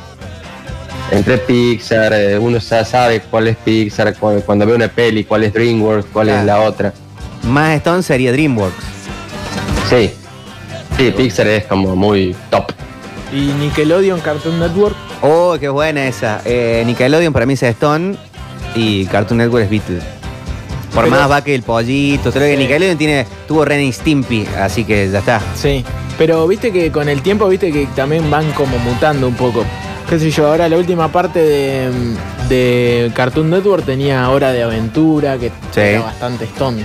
Entre 1.10 1.38
Pixar, 1.38 2.12
eh, 2.12 2.38
uno 2.38 2.58
ya 2.58 2.84
sabe 2.84 3.20
cuál 3.28 3.48
es 3.48 3.56
Pixar, 3.56 4.14
cu- 4.14 4.40
cuando 4.46 4.66
ve 4.66 4.74
una 4.74 4.88
peli, 4.88 5.24
cuál 5.24 5.42
es 5.44 5.52
DreamWorks, 5.52 6.06
cuál 6.12 6.26
Claro. 6.28 6.40
es 6.40 6.46
la 6.46 6.60
otra. 6.60 6.92
Más 7.42 7.74
Stone 7.76 8.02
sería 8.04 8.30
DreamWorks. 8.30 8.84
Sí. 9.90 10.12
Sí, 10.98 11.10
Pixar 11.16 11.46
es 11.46 11.64
como 11.64 11.94
muy 11.94 12.34
top. 12.50 12.72
Y 13.32 13.52
Nickelodeon 13.60 14.20
Cartoon 14.20 14.58
Network. 14.58 14.96
Oh, 15.22 15.56
qué 15.60 15.68
buena 15.68 16.06
esa. 16.08 16.40
Eh, 16.44 16.82
Nickelodeon 16.86 17.32
para 17.32 17.46
mí 17.46 17.54
es 17.54 17.62
Stone 17.62 18.16
y 18.74 19.06
Cartoon 19.06 19.38
Network 19.38 19.64
es 19.64 19.70
Beatles. 19.70 20.02
Por 20.94 21.04
Pero- 21.04 21.16
más 21.16 21.30
va 21.30 21.44
que 21.44 21.54
el 21.54 21.62
pollito, 21.62 22.32
creo 22.32 22.46
que 22.46 22.52
Sí. 22.56 22.62
Nickelodeon 22.62 22.98
tiene, 22.98 23.26
tuvo 23.46 23.64
Ren 23.64 23.80
y 23.82 23.92
Stimpy, 23.92 24.46
así 24.58 24.84
que 24.84 25.08
ya 25.10 25.18
está. 25.20 25.40
Sí. 25.54 25.84
Pero 26.16 26.48
viste 26.48 26.72
que 26.72 26.90
con 26.90 27.08
el 27.08 27.22
tiempo, 27.22 27.46
viste 27.48 27.70
que 27.70 27.86
también 27.94 28.28
van 28.30 28.50
como 28.52 28.76
mutando 28.78 29.28
un 29.28 29.34
poco. 29.34 29.64
Qué 30.08 30.18
sé 30.18 30.30
yo, 30.30 30.48
ahora 30.48 30.68
la 30.68 30.78
última 30.78 31.12
parte 31.12 31.38
de, 31.40 31.90
de 32.48 33.12
Cartoon 33.14 33.50
Network 33.50 33.84
tenía 33.84 34.28
Hora 34.30 34.50
de 34.52 34.62
Aventura, 34.62 35.36
que 35.38 35.50
Sí. 35.72 35.80
era 35.80 36.00
bastante 36.02 36.44
stone. 36.46 36.84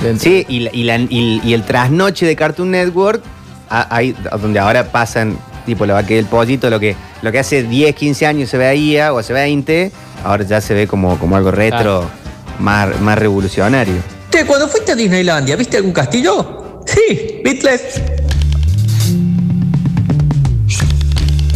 dentro. 0.00 0.22
Sí, 0.30 0.46
y, 0.48 0.60
la- 0.60 0.70
y 0.72 0.84
la- 0.84 0.96
y- 0.96 1.40
y 1.44 1.52
el 1.52 1.62
trasnoche 1.62 2.24
de 2.24 2.34
Cartoon 2.34 2.70
Network, 2.70 3.22
ahí 3.70 4.14
donde 4.40 4.58
ahora 4.58 4.84
pasan, 4.90 5.38
tipo 5.64 5.86
lo 5.86 5.96
que 6.04 6.18
el 6.18 6.26
pollito, 6.26 6.68
lo 6.68 6.80
que, 6.80 6.96
lo 7.22 7.32
que 7.32 7.38
hace 7.38 7.62
10, 7.62 7.94
15 7.94 8.26
años 8.26 8.50
se 8.50 8.58
veía, 8.58 9.12
o 9.12 9.18
hace 9.18 9.32
20, 9.32 9.92
ahora 10.24 10.44
ya 10.44 10.60
se 10.60 10.74
ve 10.74 10.86
como, 10.86 11.18
como 11.18 11.36
algo 11.36 11.50
retro, 11.50 12.10
más, 12.58 13.00
más 13.00 13.16
revolucionario. 13.16 13.94
Che, 14.30 14.44
cuando 14.44 14.68
fuiste 14.68 14.92
a 14.92 14.94
Disneylandia, 14.94 15.56
¿viste 15.56 15.76
algún 15.76 15.92
castillo? 15.92 16.82
Sí, 16.86 17.40
Beatles. 17.44 18.00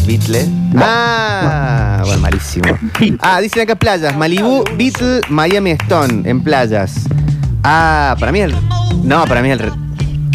Beatles. 0.06 0.48
Ah, 0.76 2.02
bueno, 2.04 2.20
malísimo. 2.20 2.78
Ah, 3.20 3.40
dicen 3.40 3.62
acá 3.62 3.74
playas. 3.74 4.16
Malibu, 4.16 4.64
Beatle, 4.76 5.20
Miami 5.28 5.70
Stone, 5.72 6.28
en 6.28 6.42
playas. 6.42 6.94
Ah, 7.62 8.16
para 8.18 8.32
mí 8.32 8.40
es 8.40 8.52
el. 8.52 8.56
No, 9.02 9.24
para 9.26 9.40
mí 9.42 9.50
es 9.50 9.60
el. 9.60 9.83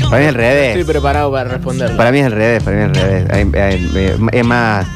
Para 0.09 0.19
mí 0.21 0.23
es 0.23 0.29
el 0.29 0.35
revés. 0.35 0.77
Estoy 0.77 0.83
preparado 0.93 1.31
para 1.31 1.49
responderlo. 1.49 1.97
Para 1.97 2.11
mí 2.11 2.19
es 2.19 2.25
al 2.25 2.31
revés, 2.31 2.63
para 2.63 2.77
mí 2.77 2.83
es 2.83 2.89
al 2.89 2.95
revés. 2.95 3.29
Hay- 3.31 3.61
hay- 3.61 3.91
eh, 3.95 4.17
Es 4.31 4.45
más, 4.45 4.87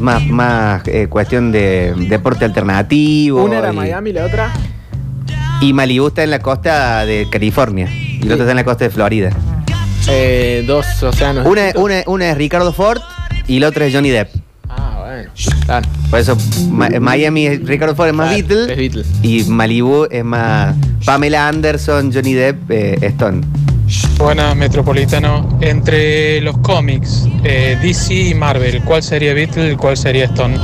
más, 0.00 0.26
más 0.26 0.82
eh, 0.88 1.06
cuestión 1.08 1.52
de 1.52 1.94
deporte 2.08 2.44
alternativo. 2.44 3.44
Una 3.44 3.58
era 3.58 3.72
y, 3.72 3.76
Miami, 3.76 4.12
la 4.12 4.24
otra. 4.24 4.52
Y 5.60 5.72
Malibu 5.72 6.08
está 6.08 6.22
en 6.24 6.30
la 6.30 6.40
costa 6.40 7.06
de 7.06 7.28
California. 7.30 7.88
Y 7.90 8.20
la 8.24 8.34
otra 8.34 8.44
está 8.44 8.50
en 8.50 8.56
la 8.56 8.64
costa 8.64 8.84
de 8.84 8.90
Florida. 8.90 9.30
Eh, 10.08 10.64
dos 10.66 11.02
océanos. 11.02 11.46
Una, 11.46 11.62
distintos. 11.66 11.82
una, 11.84 12.02
una 12.06 12.30
es 12.30 12.36
Ricardo 12.36 12.72
Ford 12.72 13.00
y 13.46 13.58
la 13.60 13.68
otra 13.68 13.86
es 13.86 13.94
Johnny 13.94 14.10
Depp. 14.10 14.30
Ah, 14.68 14.98
bueno. 15.04 15.30
Claro. 15.64 15.88
Por 16.10 16.18
eso 16.20 16.36
Ma- 16.70 16.90
Miami 17.00 17.46
es 17.46 17.64
Ricardo 17.66 17.94
Ford 17.96 18.08
es 18.08 18.14
más 18.14 18.28
Claro, 18.34 18.46
Beatle. 18.48 18.72
es 18.72 18.78
Beatle. 18.78 19.04
Y 19.22 19.44
Malibu 19.44 20.06
es 20.10 20.24
más 20.24 20.74
Pamela 21.04 21.48
Anderson, 21.48 22.12
Johnny 22.12 22.34
Depp, 22.34 22.70
eh, 22.70 22.98
Stone. 23.02 23.40
Buenas, 24.18 24.56
Metropolitano. 24.56 25.58
Entre 25.60 26.40
los 26.40 26.58
cómics, 26.58 27.26
eh, 27.44 27.78
DC 27.80 28.12
y 28.14 28.34
Marvel, 28.34 28.80
¿cuál 28.82 29.02
sería 29.02 29.32
Beatle 29.34 29.72
y 29.72 29.76
cuál 29.76 29.96
sería 29.96 30.24
Stone? 30.24 30.58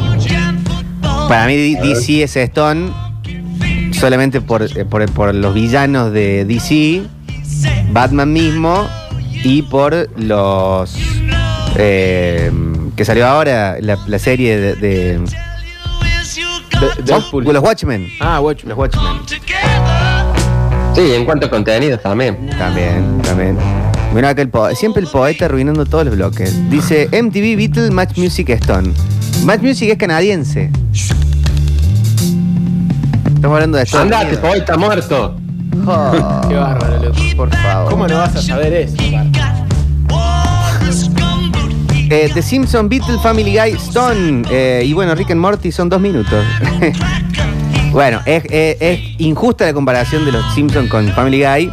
Para 1.28 1.46
mí 1.46 1.74
DC 1.74 2.22
es 2.24 2.36
Stone 2.36 2.90
solamente 3.92 4.40
por, 4.40 4.62
eh, 4.62 4.84
por, 4.84 5.08
por 5.12 5.34
los 5.34 5.54
villanos 5.54 6.12
de 6.12 6.44
DC, 6.44 7.02
Batman 7.92 8.32
mismo 8.32 8.88
y 9.44 9.62
por 9.62 10.08
los 10.18 10.96
eh, 11.76 12.50
que 12.96 13.04
salió 13.04 13.26
ahora 13.26 13.76
la, 13.80 13.98
la 14.06 14.18
serie 14.18 14.58
de, 14.58 14.74
de- 14.74 15.18
De- 16.80 17.02
Deadpool. 17.04 17.44
los 17.44 17.62
Watchmen. 17.62 18.08
Ah, 18.18 18.40
Watchmen. 18.40 18.70
Los 18.70 18.78
Watchmen. 18.78 19.04
Sí, 20.94 21.12
en 21.14 21.24
cuanto 21.24 21.46
a 21.46 21.50
contenido 21.50 21.98
también. 21.98 22.50
También, 22.58 23.20
también. 23.22 23.56
Mira 24.14 24.28
acá 24.30 24.42
el 24.42 24.50
po- 24.50 24.74
siempre 24.74 25.02
el 25.02 25.08
poeta 25.08 25.46
arruinando 25.46 25.86
todos 25.86 26.04
los 26.04 26.14
bloques. 26.14 26.68
Dice 26.70 27.08
MTV 27.10 27.56
Beatle 27.56 27.90
Match 27.90 28.18
Music 28.18 28.50
Stone. 28.50 28.92
Match 29.44 29.62
Music 29.62 29.88
es 29.90 29.96
canadiense. 29.96 30.70
Estamos 33.34 33.54
hablando 33.56 33.78
de 33.78 33.84
Estados 33.84 34.04
Andate, 34.04 34.26
Unidos. 34.36 34.40
poeta 34.50 34.76
muerto. 34.76 35.36
Oh, 35.86 36.40
Qué 36.48 36.54
bárbaro, 36.54 37.02
loco. 37.02 37.16
por 37.36 37.50
favor. 37.56 37.90
¿Cómo 37.90 38.06
no 38.06 38.18
vas 38.18 38.36
a 38.36 38.42
saber 38.42 38.72
eso? 38.74 38.94
Eh, 42.10 42.30
The 42.34 42.42
Simpson, 42.42 42.90
Beatle, 42.90 43.18
Family 43.22 43.56
Guy, 43.58 43.72
Stone. 43.88 44.42
eh, 44.50 44.82
y 44.84 44.92
bueno, 44.92 45.14
Rick 45.14 45.30
and 45.30 45.40
Morty 45.40 45.72
son 45.72 45.88
dos 45.88 45.98
minutos. 46.00 46.44
bueno, 47.92 48.20
es, 48.26 48.44
es- 48.50 48.76
es 48.80 49.00
injusta 49.18 49.64
la 49.66 49.72
comparación 49.72 50.24
de 50.24 50.32
los 50.32 50.54
Simpson 50.54 50.88
con 50.88 51.08
Family 51.12 51.42
Guy. 51.44 51.70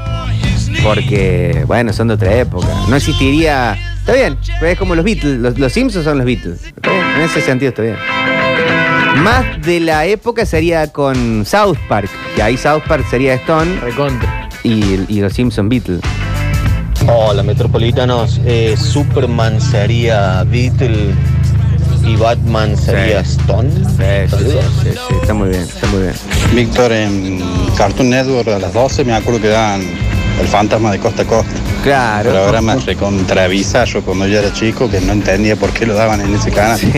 Porque, 0.84 1.64
bueno, 1.68 1.92
son 1.94 2.08
de 2.10 2.14
otra 2.14 2.34
época. 2.36 2.68
No 2.88 2.96
existiría. 2.96 3.74
Está 4.00 4.14
bien, 4.14 4.38
pero 4.60 4.72
es 4.72 4.78
como 4.78 4.96
los 4.96 5.04
Beatles. 5.04 5.40
Los, 5.40 5.58
los 5.60 5.74
Simpsons 5.74 6.06
son 6.06 6.18
los 6.18 6.26
Beatles. 6.26 6.64
¿Está 6.68 6.92
bien? 6.92 7.04
En 7.18 7.22
ese 7.22 7.42
sentido 7.42 7.70
está 7.70 7.82
bien. 7.82 7.96
Más 9.24 9.44
de 9.64 9.80
la 9.80 10.06
época 10.06 10.46
sería 10.46 10.88
con 10.92 11.44
South 11.46 11.78
Park. 11.90 12.10
Que 12.36 12.44
ahí 12.44 12.56
South 12.56 12.84
Park 12.88 13.06
sería 13.10 13.34
Stone 13.34 13.80
Recontra. 13.82 14.48
y, 14.64 15.00
y 15.10 15.20
los 15.22 15.34
Simpson 15.34 15.68
Beatles. 15.70 16.02
Hola, 17.08 17.44
metropolitanos. 17.44 18.40
Eh, 18.46 18.76
Superman 18.78 19.60
sería 19.60 20.44
Beatle 20.44 21.14
y 22.03 22.15
Batman 22.15 22.75
sería 22.77 23.20
Stone. 23.22 23.70
Sí, 23.72 24.38
sí, 24.38 24.46
sí, 24.46 24.89
sí, 24.91 25.15
está 25.22 25.34
muy 25.34 25.50
bien, 25.50 25.62
está 25.62 25.88
muy 25.88 26.01
bien. 26.01 26.13
Víctor, 26.53 26.91
en 26.91 27.41
Cartoon 27.77 28.10
Network 28.10 28.48
a 28.50 28.60
las 28.60 28.74
12 28.74 29.03
me 29.06 29.13
acuerdo 29.13 29.41
que 29.41 29.50
daban 29.50 29.82
El 30.39 30.48
Fantasma 30.48 30.91
de 30.91 31.00
Costa 31.00 31.24
a 31.24 31.25
Costa. 31.25 31.51
Claro. 31.84 32.32
Programa 32.32 32.75
recontra 32.75 33.48
yo 33.48 34.01
cuando 34.03 34.27
yo 34.27 34.39
era 34.39 34.51
chico 34.51 34.89
que 34.89 35.00
no 35.01 35.13
entendía 35.13 35.56
por 35.56 35.72
qué 35.72 35.86
lo 35.86 35.94
daban 35.94 36.22
en 36.22 36.34
ese 36.36 36.51
canal. 36.51 36.77
Sí. 36.79 36.91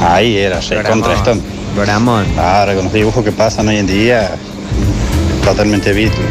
Ahí 0.00 0.36
era 0.36 0.60
recontra 0.60 1.14
Stone. 1.14 1.40
Programón. 1.74 2.26
Ahora 2.38 2.74
con 2.74 2.84
los 2.84 2.92
dibujos 2.92 3.24
que 3.24 3.32
pasan 3.32 3.68
hoy 3.68 3.76
en 3.76 3.86
día, 3.86 4.30
totalmente 5.44 5.92
Beatle. 5.92 6.24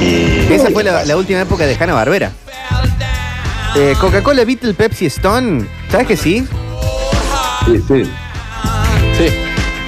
Y 0.00 0.52
Esa 0.52 0.70
fue 0.70 0.84
la, 0.84 1.04
la 1.04 1.16
última 1.16 1.40
época 1.40 1.64
de 1.66 1.76
Hanna 1.78 1.94
Barbera. 1.94 2.32
Coca-Cola, 4.00 4.44
Beatle, 4.44 4.72
Pepsi, 4.72 5.06
Stone. 5.06 5.66
¿Sabes 5.90 6.06
que 6.06 6.16
sí? 6.16 6.46
Sí, 7.66 7.76
sí. 7.88 8.04
Sí. 9.16 9.28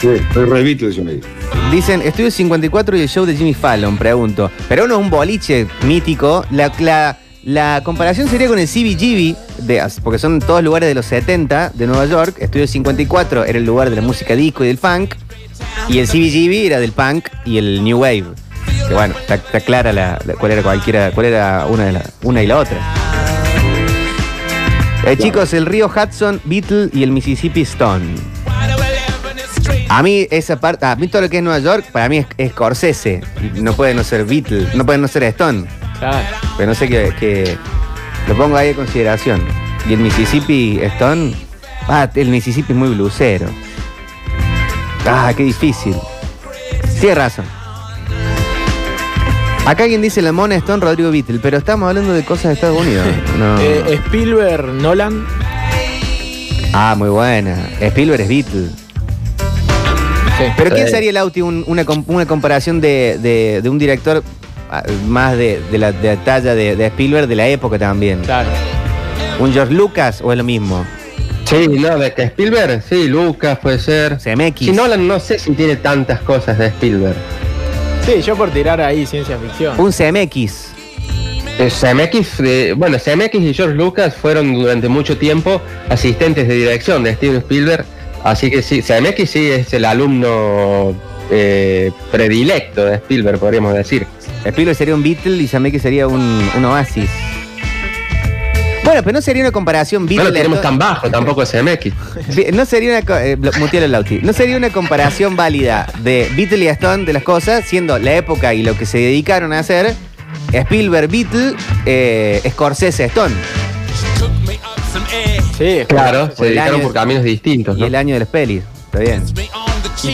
Sí, 0.00 0.08
soy 0.32 0.44
re 0.44 0.62
Beatles 0.62 0.94
yo 0.97 1.02
me 1.04 1.12
digo. 1.14 1.26
Dicen, 1.73 2.02
Estudio 2.02 2.30
54 2.30 2.97
y 2.97 3.00
el 3.00 3.08
show 3.08 3.26
de 3.26 3.35
Jimmy 3.37 3.52
Fallon, 3.54 3.97
pregunto. 3.99 4.50
Pero 4.68 4.85
uno 4.85 4.94
es 4.94 5.00
un 5.00 5.11
boliche 5.11 5.66
mítico. 5.85 6.44
La, 6.50 6.73
la, 6.78 7.18
la 7.44 7.80
comparación 7.85 8.28
sería 8.28 8.47
con 8.49 8.58
el 8.58 8.68
CBGB, 8.68 9.37
de, 9.66 9.82
porque 10.04 10.18
son 10.18 10.38
todos 10.38 10.62
lugares 10.62 10.88
de 10.88 10.94
los 10.94 11.04
70 11.06 11.70
de 11.75 11.87
Nueva 11.87 12.06
York. 12.06 12.37
Estudio 12.38 12.66
54 12.66 13.44
era 13.44 13.58
el 13.58 13.64
lugar 13.64 13.90
de 13.90 13.97
la 13.97 14.02
música 14.02 14.35
disco 14.37 14.62
y 14.64 14.68
del 14.68 14.78
funk. 14.78 15.14
Y 15.88 15.99
el 15.99 16.06
CBGB 16.06 16.66
era 16.66 16.78
del 16.80 16.92
punk 16.92 17.26
y 17.44 17.58
el 17.58 17.82
New 17.82 17.99
Wave. 17.99 18.25
Que 18.87 18.94
bueno, 18.94 19.14
está, 19.18 19.35
está 19.35 19.61
clara 19.61 19.92
la, 19.92 20.18
la- 20.25 20.35
cuál 20.35 20.52
era 20.52 20.62
cualquiera, 20.62 21.11
cuál 21.11 21.26
era 21.26 21.66
una, 21.68 21.87
de 21.87 21.92
la, 21.92 22.02
una 22.23 22.42
y 22.42 22.47
la 22.47 22.58
otra. 22.58 22.78
Eh, 25.08 25.16
chicos, 25.16 25.54
el 25.54 25.64
río 25.66 25.88
Hudson, 25.94 26.40
Beatle 26.44 26.90
y 26.92 27.02
el 27.02 27.10
Mississippi 27.12 27.62
Stone. 27.62 28.14
A 29.88 30.02
mí 30.02 30.26
esa 30.30 30.60
parte, 30.60 30.84
a 30.84 30.94
mí 30.96 31.08
todo 31.08 31.22
lo 31.22 31.30
que 31.30 31.38
es 31.38 31.42
Nueva 31.42 31.58
York, 31.60 31.86
para 31.92 32.08
mí 32.10 32.18
es, 32.18 32.26
es 32.36 32.50
Scorsese. 32.52 33.22
No 33.54 33.72
puede 33.72 33.94
no 33.94 34.04
ser 34.04 34.24
Beatle, 34.26 34.68
no 34.74 34.84
puede 34.84 34.98
no 34.98 35.08
ser 35.08 35.22
Stone. 35.24 35.66
Claro. 35.98 36.18
Pero 36.58 36.68
no 36.68 36.74
sé 36.74 36.88
qué, 36.88 37.12
qué- 37.18 37.56
lo 38.26 38.36
pongo 38.36 38.56
ahí 38.58 38.70
a 38.70 38.74
consideración. 38.74 39.42
Y 39.88 39.94
el 39.94 40.00
Mississippi 40.00 40.78
Stone, 40.82 41.34
ah, 41.88 42.08
el 42.14 42.28
Mississippi 42.28 42.72
es 42.74 42.78
muy 42.78 42.90
blusero. 42.90 43.46
Ah, 45.06 45.32
qué 45.34 45.42
difícil. 45.44 45.96
Tiene 47.00 47.14
razón. 47.14 47.46
Acá 49.68 49.82
alguien 49.84 50.00
dice 50.00 50.22
la 50.22 50.32
mona 50.32 50.54
Stone, 50.56 50.82
Rodrigo 50.82 51.10
Beatle, 51.10 51.40
pero 51.42 51.58
estamos 51.58 51.88
hablando 51.90 52.14
de 52.14 52.25
cosas 52.25 52.44
de 52.44 52.52
Estados 52.54 52.80
Unidos. 52.80 53.06
No. 53.38 53.60
Eh, 53.60 54.00
Spielberg, 54.06 54.66
Nolan. 54.72 55.26
Ah, 56.72 56.94
muy 56.96 57.10
buena. 57.10 57.68
Spielberg 57.80 58.22
es 58.22 58.28
Beatle. 58.28 58.68
Pero 60.56 60.70
¿quién 60.75 60.88
sería 60.88 61.10
el 61.10 61.16
Auti 61.18 61.42
un- 61.42 61.64
una, 61.66 61.84
una 62.06 62.25
comparación 62.26 62.80
de, 62.80 63.18
de- 63.20 63.60
de 63.62 63.68
un 63.68 63.78
director 63.78 64.22
ah, 64.70 64.82
más 65.06 65.37
de, 65.37 65.60
de 65.70 65.78
la, 65.78 65.92
de 65.92 66.16
la 66.16 66.25
talla 66.25 66.54
de, 66.54 66.75
de 66.75 66.87
Spielberg 66.87 67.26
de 67.28 67.37
la 67.37 67.48
época 67.48 67.78
también? 67.78 68.20
Claro. 68.22 68.48
¿Un 69.38 69.52
George 69.52 69.75
Lucas 69.75 70.20
o 70.22 70.32
es 70.32 70.38
lo 70.38 70.44
mismo? 70.44 70.84
Sí, 71.44 71.66
no, 71.68 71.98
de 71.98 72.14
que 72.14 72.22
Spielberg, 72.25 72.82
sí, 72.88 73.06
Lucas 73.08 73.58
puede 73.58 73.78
ser. 73.78 74.16
CMX. 74.18 74.58
Si 74.60 74.72
Nolan 74.72 75.06
no 75.06 75.20
sé 75.20 75.38
si 75.38 75.52
tiene 75.52 75.76
tantas 75.76 76.20
cosas 76.20 76.56
de 76.58 76.66
Spielberg. 76.68 77.16
Sí, 78.08 78.22
yo 78.22 78.36
por 78.36 78.48
tirar 78.48 78.80
ahí 78.80 79.04
ciencia 79.04 79.36
ficción. 79.36 79.78
Un 79.78 79.92
CMX. 79.92 80.68
Eh, 81.58 81.68
CMX, 81.68 82.40
eh, 82.40 82.72
bueno, 82.74 82.96
CMX 82.96 83.34
y 83.34 83.52
George 83.52 83.74
Lucas 83.74 84.16
fueron 84.16 84.54
durante 84.54 84.88
mucho 84.88 85.18
tiempo 85.18 85.60
asistentes 85.90 86.48
de 86.48 86.54
dirección 86.54 87.02
de 87.02 87.14
Steven 87.14 87.36
Spielberg, 87.36 87.84
así 88.24 88.50
que 88.50 88.62
sí, 88.62 88.80
CMX 88.80 89.28
sí 89.28 89.50
es 89.50 89.74
el 89.74 89.84
alumno 89.84 90.94
eh, 91.30 91.92
predilecto 92.10 92.86
de 92.86 92.94
Spielberg, 92.94 93.38
podríamos 93.40 93.74
decir. 93.74 94.06
Spielberg 94.42 94.74
sería 94.74 94.94
un 94.94 95.02
Beatle 95.02 95.42
y 95.42 95.46
CMX 95.46 95.82
sería 95.82 96.06
un, 96.06 96.48
un 96.56 96.64
Oasis. 96.64 97.10
Bueno, 98.88 99.02
pero 99.02 99.12
no 99.12 99.21
sería 99.21 99.42
una 99.42 99.52
comparación 99.52 100.07
No 100.07 100.25
lo 100.25 100.33
tenemos 100.33 100.62
tan 100.62 100.78
bajo 100.78 101.11
tampoco 101.11 101.45
CMX. 101.45 101.92
Bi- 102.37 102.47
No 102.52 102.64
sería 102.64 102.90
una 102.97 103.02
co- 103.02 103.18
eh, 103.18 103.37
mutealo 103.59 103.87
Lauti. 103.88 104.21
No 104.23 104.33
sería 104.33 104.57
una 104.57 104.71
comparación 104.71 105.37
válida 105.37 105.87
de 106.00 106.30
Beatle 106.35 106.64
y 106.64 106.68
Stone 106.68 107.04
de 107.04 107.12
las 107.12 107.23
cosas, 107.23 107.64
siendo 107.66 107.99
la 107.99 108.14
época 108.16 108.54
y 108.54 108.62
lo 108.62 108.76
que 108.78 108.87
se 108.87 108.97
dedicaron 108.99 109.52
a 109.52 109.59
hacer 109.59 109.95
Spielberg 110.52 111.09
Beatle, 111.11 111.54
eh, 111.85 112.40
Scorsese 112.50 113.04
Stone. 113.04 113.35
Sí, 115.59 115.80
Claro, 115.87 116.30
se 116.35 116.42
el 116.45 116.49
dedicaron 116.54 116.75
año- 116.76 116.85
por 116.85 116.92
caminos 116.95 117.25
distintos. 117.25 117.76
Y 117.76 117.80
¿no? 117.80 117.87
el 117.88 117.95
año 117.95 118.14
de 118.14 118.21
las 118.21 118.28
pelis. 118.28 118.62
Está 118.87 119.00
bien. 119.00 119.23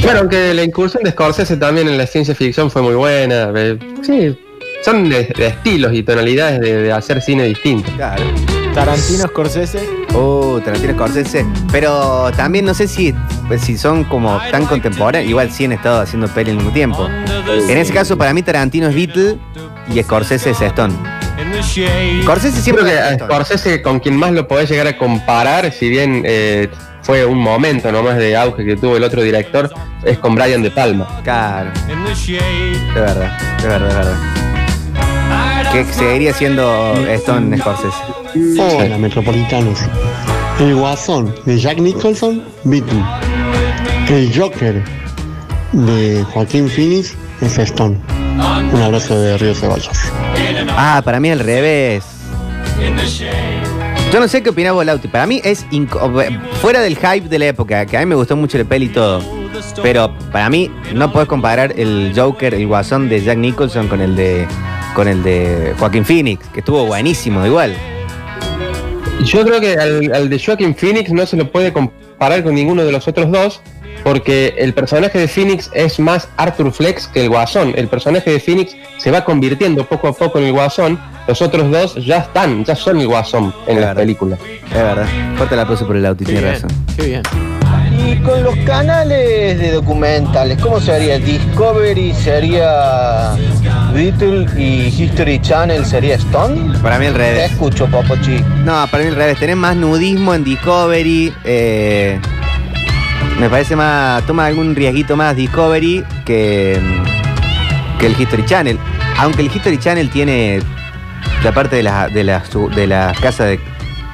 Bueno, 0.02 0.20
aunque 0.20 0.52
la 0.54 0.64
incursión 0.64 1.02
de 1.04 1.10
Scorsese 1.12 1.56
también 1.58 1.86
en 1.88 1.96
la 1.96 2.06
ciencia 2.08 2.34
ficción 2.34 2.70
fue 2.72 2.82
muy 2.82 2.94
buena. 2.94 3.52
eh, 3.54 3.78
Sí, 4.02 4.36
son 4.84 5.08
de, 5.08 5.24
de 5.36 5.46
estilos 5.46 5.92
y 5.94 6.02
tonalidades 6.02 6.60
de, 6.60 6.76
de 6.82 6.92
hacer 6.92 7.20
cine 7.22 7.44
distinto. 7.44 7.90
Claro. 7.96 8.24
Tarantino, 8.74 9.28
Scorsese. 9.28 9.88
Oh, 10.14 10.60
Tarantino 10.64 10.94
Scorsese. 10.94 11.46
Pero 11.70 12.30
también 12.36 12.64
no 12.64 12.74
sé 12.74 12.88
si, 12.88 13.14
pues, 13.46 13.62
si 13.62 13.78
son 13.78 14.04
como 14.04 14.38
tan 14.50 14.66
contemporáneos. 14.66 15.30
Igual 15.30 15.50
sí 15.52 15.64
han 15.66 15.72
estado 15.72 16.00
haciendo 16.00 16.28
peli 16.28 16.50
al 16.50 16.56
mismo 16.56 16.72
tiempo. 16.72 17.08
En 17.68 17.78
ese 17.78 17.92
caso, 17.92 18.18
para 18.18 18.34
mí 18.34 18.42
Tarantino 18.42 18.88
es 18.88 18.94
Beatle 18.94 19.38
y 19.92 20.02
Scorsese 20.02 20.50
es 20.50 20.60
Stone. 20.60 20.94
Scorsese 22.22 22.60
siempre 22.60 22.84
Creo 22.84 22.96
que 22.96 23.12
Stone. 23.14 23.32
Scorsese 23.32 23.82
con 23.82 24.00
quien 24.00 24.16
más 24.16 24.32
lo 24.32 24.46
podés 24.48 24.68
llegar 24.68 24.86
a 24.86 24.96
comparar, 24.96 25.72
si 25.72 25.88
bien 25.88 26.22
eh, 26.24 26.68
fue 27.02 27.24
un 27.24 27.38
momento 27.38 27.92
nomás 27.92 28.16
de 28.16 28.36
auge 28.36 28.64
que 28.64 28.76
tuvo 28.76 28.96
el 28.96 29.04
otro 29.04 29.22
director, 29.22 29.72
es 30.04 30.18
con 30.18 30.34
Brian 30.34 30.62
De 30.62 30.70
Palma. 30.70 31.20
Claro. 31.22 31.70
De 31.86 33.00
verdad, 33.00 33.38
de 33.60 33.68
verdad, 33.68 33.88
de 33.88 33.94
verdad. 33.94 34.53
Que 35.74 35.84
seguiría 35.92 36.32
siendo 36.32 36.94
Stone 37.08 37.58
Scorsese. 37.58 37.96
Hola, 38.60 38.96
metropolitanos. 38.96 39.80
El 40.60 40.76
Guasón 40.76 41.34
de 41.46 41.58
Jack 41.58 41.78
Nicholson, 41.78 42.44
Beatle. 42.62 43.02
El 44.08 44.32
Joker 44.38 44.82
de 45.72 46.24
Joaquín 46.32 46.68
Phoenix 46.68 47.16
es 47.40 47.58
Stone. 47.58 47.98
Un 48.72 48.80
abrazo 48.82 49.18
de 49.20 49.36
Río 49.36 49.52
Ceballos. 49.52 49.90
Ah, 50.76 51.02
para 51.04 51.18
mí 51.18 51.30
al 51.30 51.40
revés. 51.40 52.04
Yo 54.12 54.20
no 54.20 54.28
sé 54.28 54.44
qué 54.44 54.50
opinás 54.50 54.74
vos, 54.74 54.86
Lauti. 54.86 55.08
Para 55.08 55.26
mí 55.26 55.40
es 55.42 55.66
inco- 55.72 56.40
fuera 56.62 56.80
del 56.82 56.96
hype 56.96 57.28
de 57.28 57.38
la 57.40 57.46
época, 57.46 57.84
que 57.84 57.96
a 57.96 58.00
mí 58.00 58.06
me 58.06 58.14
gustó 58.14 58.36
mucho 58.36 58.58
la 58.58 58.64
peli 58.64 58.86
y 58.86 58.90
todo. 58.90 59.20
Pero 59.82 60.16
para 60.30 60.48
mí 60.50 60.70
no 60.94 61.10
puedes 61.12 61.28
comparar 61.28 61.74
el 61.76 62.12
Joker, 62.14 62.54
el 62.54 62.68
guasón 62.68 63.08
de 63.08 63.20
Jack 63.24 63.38
Nicholson 63.38 63.88
con 63.88 64.00
el 64.00 64.14
de 64.14 64.46
con 64.94 65.08
el 65.08 65.22
de 65.22 65.74
Joaquín 65.78 66.04
Phoenix, 66.04 66.46
que 66.48 66.60
estuvo 66.60 66.86
buenísimo 66.86 67.44
igual. 67.44 67.74
Yo 69.24 69.44
creo 69.44 69.60
que 69.60 69.74
al, 69.74 70.12
al 70.12 70.28
de 70.28 70.38
Joaquin 70.38 70.74
Phoenix 70.74 71.12
no 71.12 71.26
se 71.26 71.36
lo 71.36 71.50
puede 71.50 71.72
comparar 71.72 72.42
con 72.42 72.54
ninguno 72.54 72.84
de 72.84 72.92
los 72.92 73.06
otros 73.08 73.30
dos, 73.30 73.60
porque 74.04 74.54
el 74.58 74.74
personaje 74.74 75.18
de 75.18 75.26
Phoenix 75.28 75.70
es 75.74 75.98
más 75.98 76.28
Arthur 76.36 76.70
Flex 76.72 77.08
que 77.08 77.22
el 77.22 77.30
Guasón. 77.30 77.72
El 77.74 77.88
personaje 77.88 78.30
de 78.30 78.38
Phoenix 78.40 78.76
se 78.98 79.10
va 79.10 79.24
convirtiendo 79.24 79.84
poco 79.86 80.08
a 80.08 80.12
poco 80.12 80.38
en 80.38 80.44
el 80.44 80.52
Guasón. 80.52 81.00
Los 81.26 81.40
otros 81.40 81.70
dos 81.70 81.94
ya 82.04 82.18
están, 82.18 82.64
ya 82.64 82.76
son 82.76 83.00
el 83.00 83.06
Guasón 83.08 83.52
en 83.66 83.80
la 83.80 83.94
película. 83.94 84.36
Es 84.66 84.72
verdad. 84.74 85.06
Fuerte 85.36 85.54
el 85.54 85.60
aplauso 85.62 85.86
por 85.86 85.96
el 85.96 86.02
Lauti, 86.02 86.24
tiene 86.24 86.52
razón. 86.52 86.70
Qué 86.96 87.06
bien. 87.06 87.22
Y 88.06 88.16
con 88.16 88.42
los 88.42 88.54
canales 88.66 89.58
de 89.58 89.70
documentales, 89.72 90.58
¿cómo 90.60 90.80
sería? 90.80 91.18
Discovery 91.18 92.12
sería 92.12 93.34
Beatle 93.94 94.46
y 94.60 94.88
History 94.88 95.40
Channel 95.40 95.84
sería 95.86 96.16
Stone. 96.16 96.78
Para 96.80 96.98
mí 96.98 97.06
al 97.06 97.12
Te 97.14 97.18
revés. 97.18 97.52
escucho, 97.52 97.86
Popochi. 97.86 98.40
No, 98.64 98.86
para 98.90 99.04
mí 99.04 99.08
al 99.10 99.16
revés. 99.16 99.38
Tenés 99.38 99.56
más 99.56 99.76
nudismo 99.76 100.34
en 100.34 100.44
Discovery. 100.44 101.32
eh, 101.44 102.20
me 103.40 103.48
parece 103.50 103.76
más. 103.76 104.24
Toma 104.26 104.46
algún 104.46 104.74
riesguito 104.74 105.16
más 105.16 105.34
Discovery 105.36 106.04
que, 106.24 106.78
que 107.98 108.06
el 108.06 108.20
History 108.20 108.44
Channel. 108.46 108.78
Aunque 109.18 109.42
el 109.42 109.46
History 109.54 109.78
Channel 109.78 110.08
tiene 110.10 110.60
la 111.42 111.52
parte 111.52 111.76
de 111.76 111.82
las 111.82 112.12
de 112.12 112.24
las 112.24 112.50
de 112.74 112.86
las 112.86 113.18
casas 113.20 113.46
de, 113.48 113.60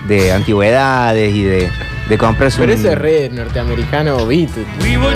de 0.08 0.32
antigüedades 0.32 1.34
y 1.34 1.42
de, 1.44 1.70
de 2.08 2.18
comprarse 2.18 2.58
Pero 2.60 2.72
un- 2.72 2.78
ese 2.78 2.92
es 2.92 2.98
re 2.98 3.30
norteamericano 3.32 4.16
de 4.16 4.24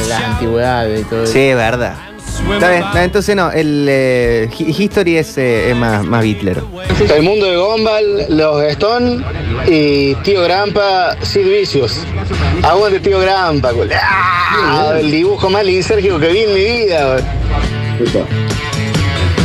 Las 0.09 0.23
antigüedades 0.23 1.01
y 1.01 1.05
todo 1.05 1.27
Sí, 1.27 1.41
es 1.41 1.57
verdad. 1.57 1.95
Está 2.53 2.71
bien, 2.71 2.85
no, 2.95 3.01
entonces 3.01 3.35
no, 3.37 3.51
el 3.51 3.87
eh, 3.89 4.49
Hi- 4.59 4.75
History 4.79 5.17
es, 5.17 5.37
eh, 5.39 5.71
es 5.71 5.77
más, 5.77 6.05
más 6.05 6.23
Beatlero. 6.23 6.69
El 7.15 7.23
mundo 7.23 7.47
de 7.47 7.57
Gumball, 7.57 8.27
los 8.29 8.63
Stone 8.65 9.25
y 9.67 10.15
Tío 10.17 10.43
Grampa, 10.43 11.17
Sid 11.23 11.47
Vicious. 11.47 11.99
Aguante 12.63 13.01
Tío 13.01 13.19
Grampa, 13.21 13.71
¡Ah! 14.01 14.95
el 15.01 15.11
dibujo 15.11 15.51
más 15.51 15.65
lisérgico 15.65 16.19
que 16.21 16.29
vi 16.29 16.39
en 16.41 16.55
mi 16.55 16.65
vida. 16.65 17.17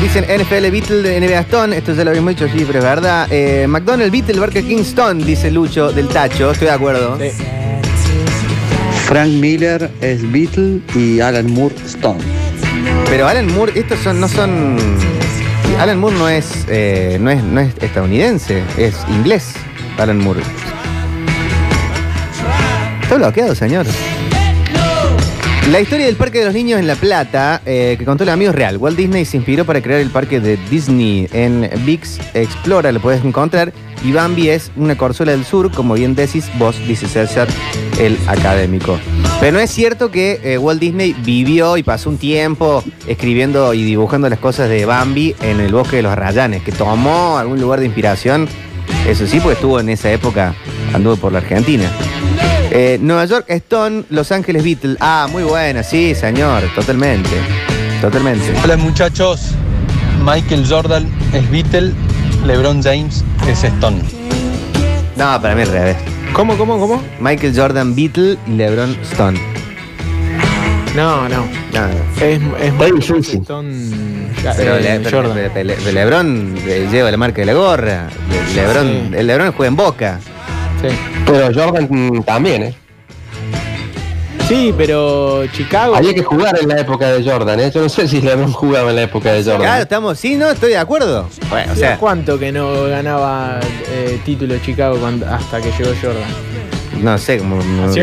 Dicen 0.01 0.25
NFL 0.25 0.69
Beatle 0.71 1.01
de 1.01 1.19
NBA 1.19 1.39
Stone, 1.41 1.77
esto 1.77 1.93
ya 1.93 2.03
lo 2.03 2.09
habíamos 2.11 2.35
dicho, 2.35 2.47
sí, 2.55 2.63
pero 2.65 2.79
es 2.79 2.85
verdad. 2.85 3.27
Eh, 3.31 3.65
McDonald's 3.67 4.11
Beatle, 4.11 4.39
Burger 4.39 4.63
King 4.63 4.79
Stone, 4.81 5.23
dice 5.23 5.51
Lucho 5.51 5.91
del 5.91 6.07
Tacho, 6.07 6.51
estoy 6.51 6.67
de 6.67 6.73
acuerdo. 6.73 7.17
Frank 9.07 9.29
Miller 9.29 9.89
es 10.01 10.31
Beatle 10.31 10.81
y 10.95 11.19
Alan 11.19 11.51
Moore 11.51 11.75
Stone. 11.85 12.19
Pero 13.07 13.27
Alan 13.27 13.47
Moore, 13.53 13.73
estos 13.75 13.99
son, 13.99 14.19
no 14.19 14.27
son. 14.27 14.77
Alan 15.79 15.99
Moore 15.99 16.17
no 16.17 16.29
es, 16.29 16.65
eh, 16.67 17.17
no 17.19 17.29
es, 17.31 17.43
no 17.43 17.61
es 17.61 17.73
estadounidense, 17.81 18.63
es 18.77 18.95
inglés. 19.09 19.53
Alan 19.97 20.17
Moore. 20.19 20.41
Está 23.01 23.15
bloqueado, 23.15 23.55
señor. 23.55 23.85
La 25.71 25.79
historia 25.79 26.07
del 26.07 26.15
Parque 26.15 26.39
de 26.39 26.45
los 26.45 26.53
Niños 26.55 26.79
en 26.79 26.87
La 26.87 26.95
Plata, 26.95 27.61
eh, 27.63 27.95
que 27.99 28.03
contó 28.03 28.23
el 28.23 28.29
amigo 28.29 28.51
real. 28.51 28.77
Walt 28.77 28.97
Disney 28.97 29.23
se 29.23 29.37
inspiró 29.37 29.65
para 29.65 29.81
crear 29.81 29.99
el 29.99 30.09
parque 30.09 30.39
de 30.39 30.57
Disney 30.69 31.27
en 31.31 31.69
Vix 31.85 32.19
Explora, 32.33 32.91
lo 32.91 32.99
puedes 32.99 33.23
encontrar. 33.23 33.71
Y 34.03 34.11
Bambi 34.11 34.49
es 34.49 34.71
una 34.75 34.97
corzuela 34.97 35.31
del 35.31 35.45
sur, 35.45 35.71
como 35.71 35.93
bien 35.93 36.15
decís 36.15 36.49
vos, 36.57 36.75
dice 36.87 37.07
César, 37.07 37.47
el 37.99 38.17
académico. 38.27 38.99
Pero 39.39 39.53
no 39.53 39.59
es 39.59 39.71
cierto 39.71 40.11
que 40.11 40.41
eh, 40.43 40.57
Walt 40.57 40.81
Disney 40.81 41.13
vivió 41.13 41.77
y 41.77 41.83
pasó 41.83 42.09
un 42.09 42.17
tiempo 42.17 42.83
escribiendo 43.07 43.73
y 43.73 43.83
dibujando 43.83 44.29
las 44.29 44.39
cosas 44.39 44.67
de 44.67 44.85
Bambi 44.85 45.33
en 45.41 45.61
el 45.61 45.71
bosque 45.71 45.97
de 45.97 46.01
los 46.01 46.13
Rayanes, 46.13 46.61
que 46.61 46.73
tomó 46.73 47.37
algún 47.37 47.61
lugar 47.61 47.79
de 47.79 47.85
inspiración. 47.85 48.49
Eso 49.07 49.25
sí, 49.27 49.39
porque 49.39 49.53
estuvo 49.53 49.79
en 49.79 49.87
esa 49.87 50.11
época, 50.11 50.53
anduvo 50.93 51.15
por 51.15 51.31
la 51.31 51.39
Argentina. 51.39 51.89
Eh, 52.71 52.99
Nueva 53.01 53.23
York 53.25 53.45
Stone, 53.47 54.03
Los 54.09 54.31
Ángeles 54.33 54.61
Beatle. 54.61 54.97
Ah, 54.99 55.27
muy 55.31 55.43
buena, 55.43 55.83
sí, 55.83 56.13
señor, 56.15 56.63
totalmente. 56.75 57.29
Totalmente. 58.01 58.53
Hola 58.61 58.75
muchachos, 58.75 59.51
Michael 60.25 60.65
Jordan 60.67 61.09
es 61.33 61.49
Beatle, 61.49 61.93
LeBron 62.45 62.83
James 62.83 63.23
es 63.47 63.63
Stone. 63.63 64.01
No, 65.15 65.41
para 65.41 65.55
mí 65.55 65.61
al 65.61 65.69
revés. 65.69 66.18
¿Cómo, 66.33 66.57
cómo, 66.57 66.79
cómo? 66.79 67.01
Michael 67.19 67.53
Jordan 67.55 67.95
Beatle 67.95 68.37
y 68.47 68.51
LeBron 68.51 68.95
Stone. 69.01 69.39
No, 70.95 71.27
no. 71.29 71.45
No, 71.73 71.87
Es, 72.21 72.39
es 72.61 72.73
muy 72.73 72.91
difícil. 72.93 73.41
Stone, 73.41 73.73
Pero, 74.57 74.77
eh, 74.77 74.81
Le- 74.81 74.99
pero- 75.01 75.17
Jordan. 75.17 75.33
pero- 75.35 75.51
pero- 75.53 75.73
pero 75.83 75.91
LeBron 75.91 76.55
eh, 76.65 76.87
lleva 76.91 77.11
la 77.11 77.17
marca 77.17 77.41
de 77.41 77.45
la 77.45 77.53
gorra. 77.53 78.07
Le- 78.55 78.61
LeBron, 78.61 79.13
el 79.13 79.27
LeBron 79.27 79.51
juega 79.53 79.67
en 79.67 79.75
Boca. 79.75 80.19
Pero 81.25 81.45
Jordan 81.53 81.87
mm, 81.89 82.23
también, 82.23 82.63
¿eh? 82.63 82.73
Sí, 84.49 84.73
pero 84.75 85.45
Chicago. 85.53 85.95
Había 85.95 86.13
que 86.13 86.23
jugar 86.23 86.57
en 86.59 86.67
la 86.67 86.79
época 86.79 87.07
de 87.11 87.23
Jordan, 87.23 87.59
¿eh? 87.59 87.71
Yo 87.73 87.81
no 87.81 87.89
sé 87.89 88.07
si 88.07 88.19
LeBron 88.21 88.51
jugaba 88.51 88.89
en 88.89 88.95
la 88.95 89.03
época 89.03 89.31
de 89.31 89.43
Jordan. 89.43 89.61
Claro, 89.61 89.83
estamos, 89.83 90.19
sí, 90.19 90.35
no, 90.35 90.49
estoy 90.49 90.71
de 90.71 90.77
acuerdo. 90.77 91.29
Bueno, 91.49 91.73
o 91.73 91.75
sea, 91.75 91.97
¿Cuánto 91.97 92.37
que 92.39 92.51
no 92.51 92.85
ganaba 92.85 93.59
eh, 93.91 94.19
título 94.25 94.57
Chicago 94.57 94.97
cuando- 94.99 95.27
hasta 95.27 95.61
que 95.61 95.71
llegó 95.71 95.91
Jordan? 96.01 96.59
no 96.99 97.17
sé 97.17 97.37
cómo. 97.37 97.55
no- 97.63 97.93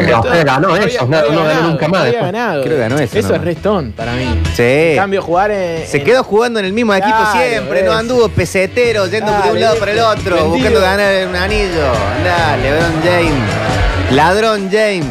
ganó 0.44 0.74
eso, 0.76 1.04
no- 1.04 1.08
ganó 1.10 1.44
ganado, 1.44 1.62
nunca 1.70 1.88
más 1.88 2.00
había 2.02 2.12
después. 2.12 2.32
ganado. 2.32 2.62
Creo 2.62 2.74
que 2.76 2.80
ganó 2.80 2.98
eso 2.98 3.18
Eso 3.18 3.34
es 3.34 3.40
Restón 3.42 3.92
para 3.92 4.12
mí. 4.14 4.24
Sí. 4.54 4.62
En 4.62 4.96
cambio, 4.96 5.20
jugar 5.22 5.50
en. 5.50 5.86
Se 5.86 5.98
en- 5.98 6.04
quedó 6.04 6.22
jugando 6.24 6.60
en 6.60 6.66
el 6.66 6.72
mismo 6.72 6.94
equipo 6.94 7.18
siempre, 7.32 7.82
no 7.82 7.92
anduvo 7.92 8.28
pesetero, 8.30 9.06
yendo 9.06 9.30
de 9.32 9.38
un 9.38 9.44
Dale, 9.48 9.60
lado 9.60 9.76
para 9.78 9.92
el 9.92 9.98
otro, 9.98 10.36
vendido. 10.36 10.48
buscando 10.48 10.80
ganar 10.80 11.26
un 11.28 11.36
anillo. 11.36 11.90
Andá, 12.16 12.56
LeBron 12.56 13.02
James. 13.04 14.12
Ladrón 14.12 14.68
James. 14.70 15.04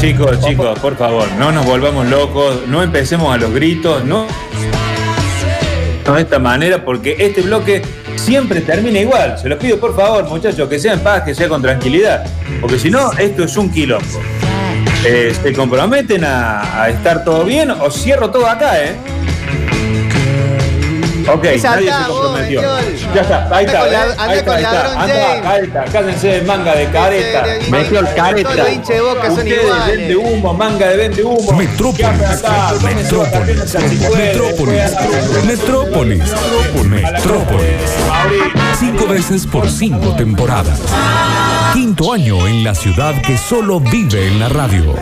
Chicos, 0.00 0.40
chicos, 0.40 0.78
por 0.78 0.96
favor, 0.96 1.30
no 1.38 1.52
nos 1.52 1.66
volvamos 1.66 2.06
locos, 2.08 2.66
no 2.66 2.82
empecemos 2.82 3.34
a 3.34 3.36
los 3.36 3.52
gritos, 3.52 4.02
no 4.04 4.26
no 6.06 6.14
de 6.14 6.22
esta 6.22 6.38
manera, 6.38 6.84
porque 6.84 7.16
este 7.18 7.42
bloque 7.42 7.82
siempre 8.16 8.62
termina 8.62 8.98
igual. 8.98 9.38
Se 9.38 9.48
los 9.48 9.58
pido 9.58 9.78
por 9.78 9.94
favor, 9.94 10.24
muchachos, 10.24 10.68
que 10.68 10.78
sea 10.78 10.94
en 10.94 11.00
paz, 11.00 11.22
que 11.22 11.34
sea 11.34 11.48
con 11.48 11.60
tranquilidad, 11.60 12.24
porque 12.62 12.78
si 12.78 12.90
no, 12.90 13.12
esto 13.12 13.44
es 13.44 13.56
un 13.58 13.70
quilombo. 13.70 14.20
Eh, 15.04 15.34
¿Se 15.42 15.52
comprometen 15.52 16.24
a, 16.24 16.82
a 16.82 16.88
estar 16.88 17.22
todo 17.22 17.44
bien 17.44 17.70
o 17.70 17.90
cierro 17.90 18.30
todo 18.30 18.46
acá, 18.46 18.82
eh? 18.82 18.96
Ok, 21.34 21.44
nadie 21.62 21.92
se 21.92 22.08
comprometió. 22.08 22.60
Metiol. 22.62 23.14
Ya 23.14 23.20
está, 23.22 23.48
ahí 23.56 23.66
Anda 23.66 23.72
está, 23.72 23.78
con 23.80 23.88
¿eh? 23.88 23.96
ahí 23.96 24.02
anda 24.18 24.34
está, 24.36 24.54
ahí 24.54 24.62
está. 24.62 25.02
Anda, 25.02 25.14
James. 25.14 25.42
careta, 25.42 25.84
cásense 25.92 26.26
de 26.28 26.42
manga 26.42 26.74
de 26.74 26.86
careta. 26.90 27.44
Metiol 27.70 28.08
careta. 28.14 28.54
De 28.54 28.80
Ustedes 29.30 29.86
vende 29.86 30.16
humo, 30.16 30.54
manga 30.54 30.88
de 30.88 30.96
vende 30.96 31.22
humo. 31.24 31.52
Metrópolis. 31.52 32.08
Metrópolis. 32.82 33.72
después- 33.72 35.44
Metrópolis. 35.44 36.22
Metrópolis. 36.86 37.74
Cinco 38.78 39.06
veces 39.06 39.46
por 39.46 39.68
cinco 39.70 40.14
temporadas. 40.16 40.78
Quinto 41.72 42.12
año 42.12 42.46
en 42.46 42.64
la 42.64 42.74
ciudad 42.74 43.14
que 43.22 43.36
solo 43.38 43.80
vive 43.80 44.26
en 44.26 44.40
la 44.40 44.48
radio. 44.48 44.94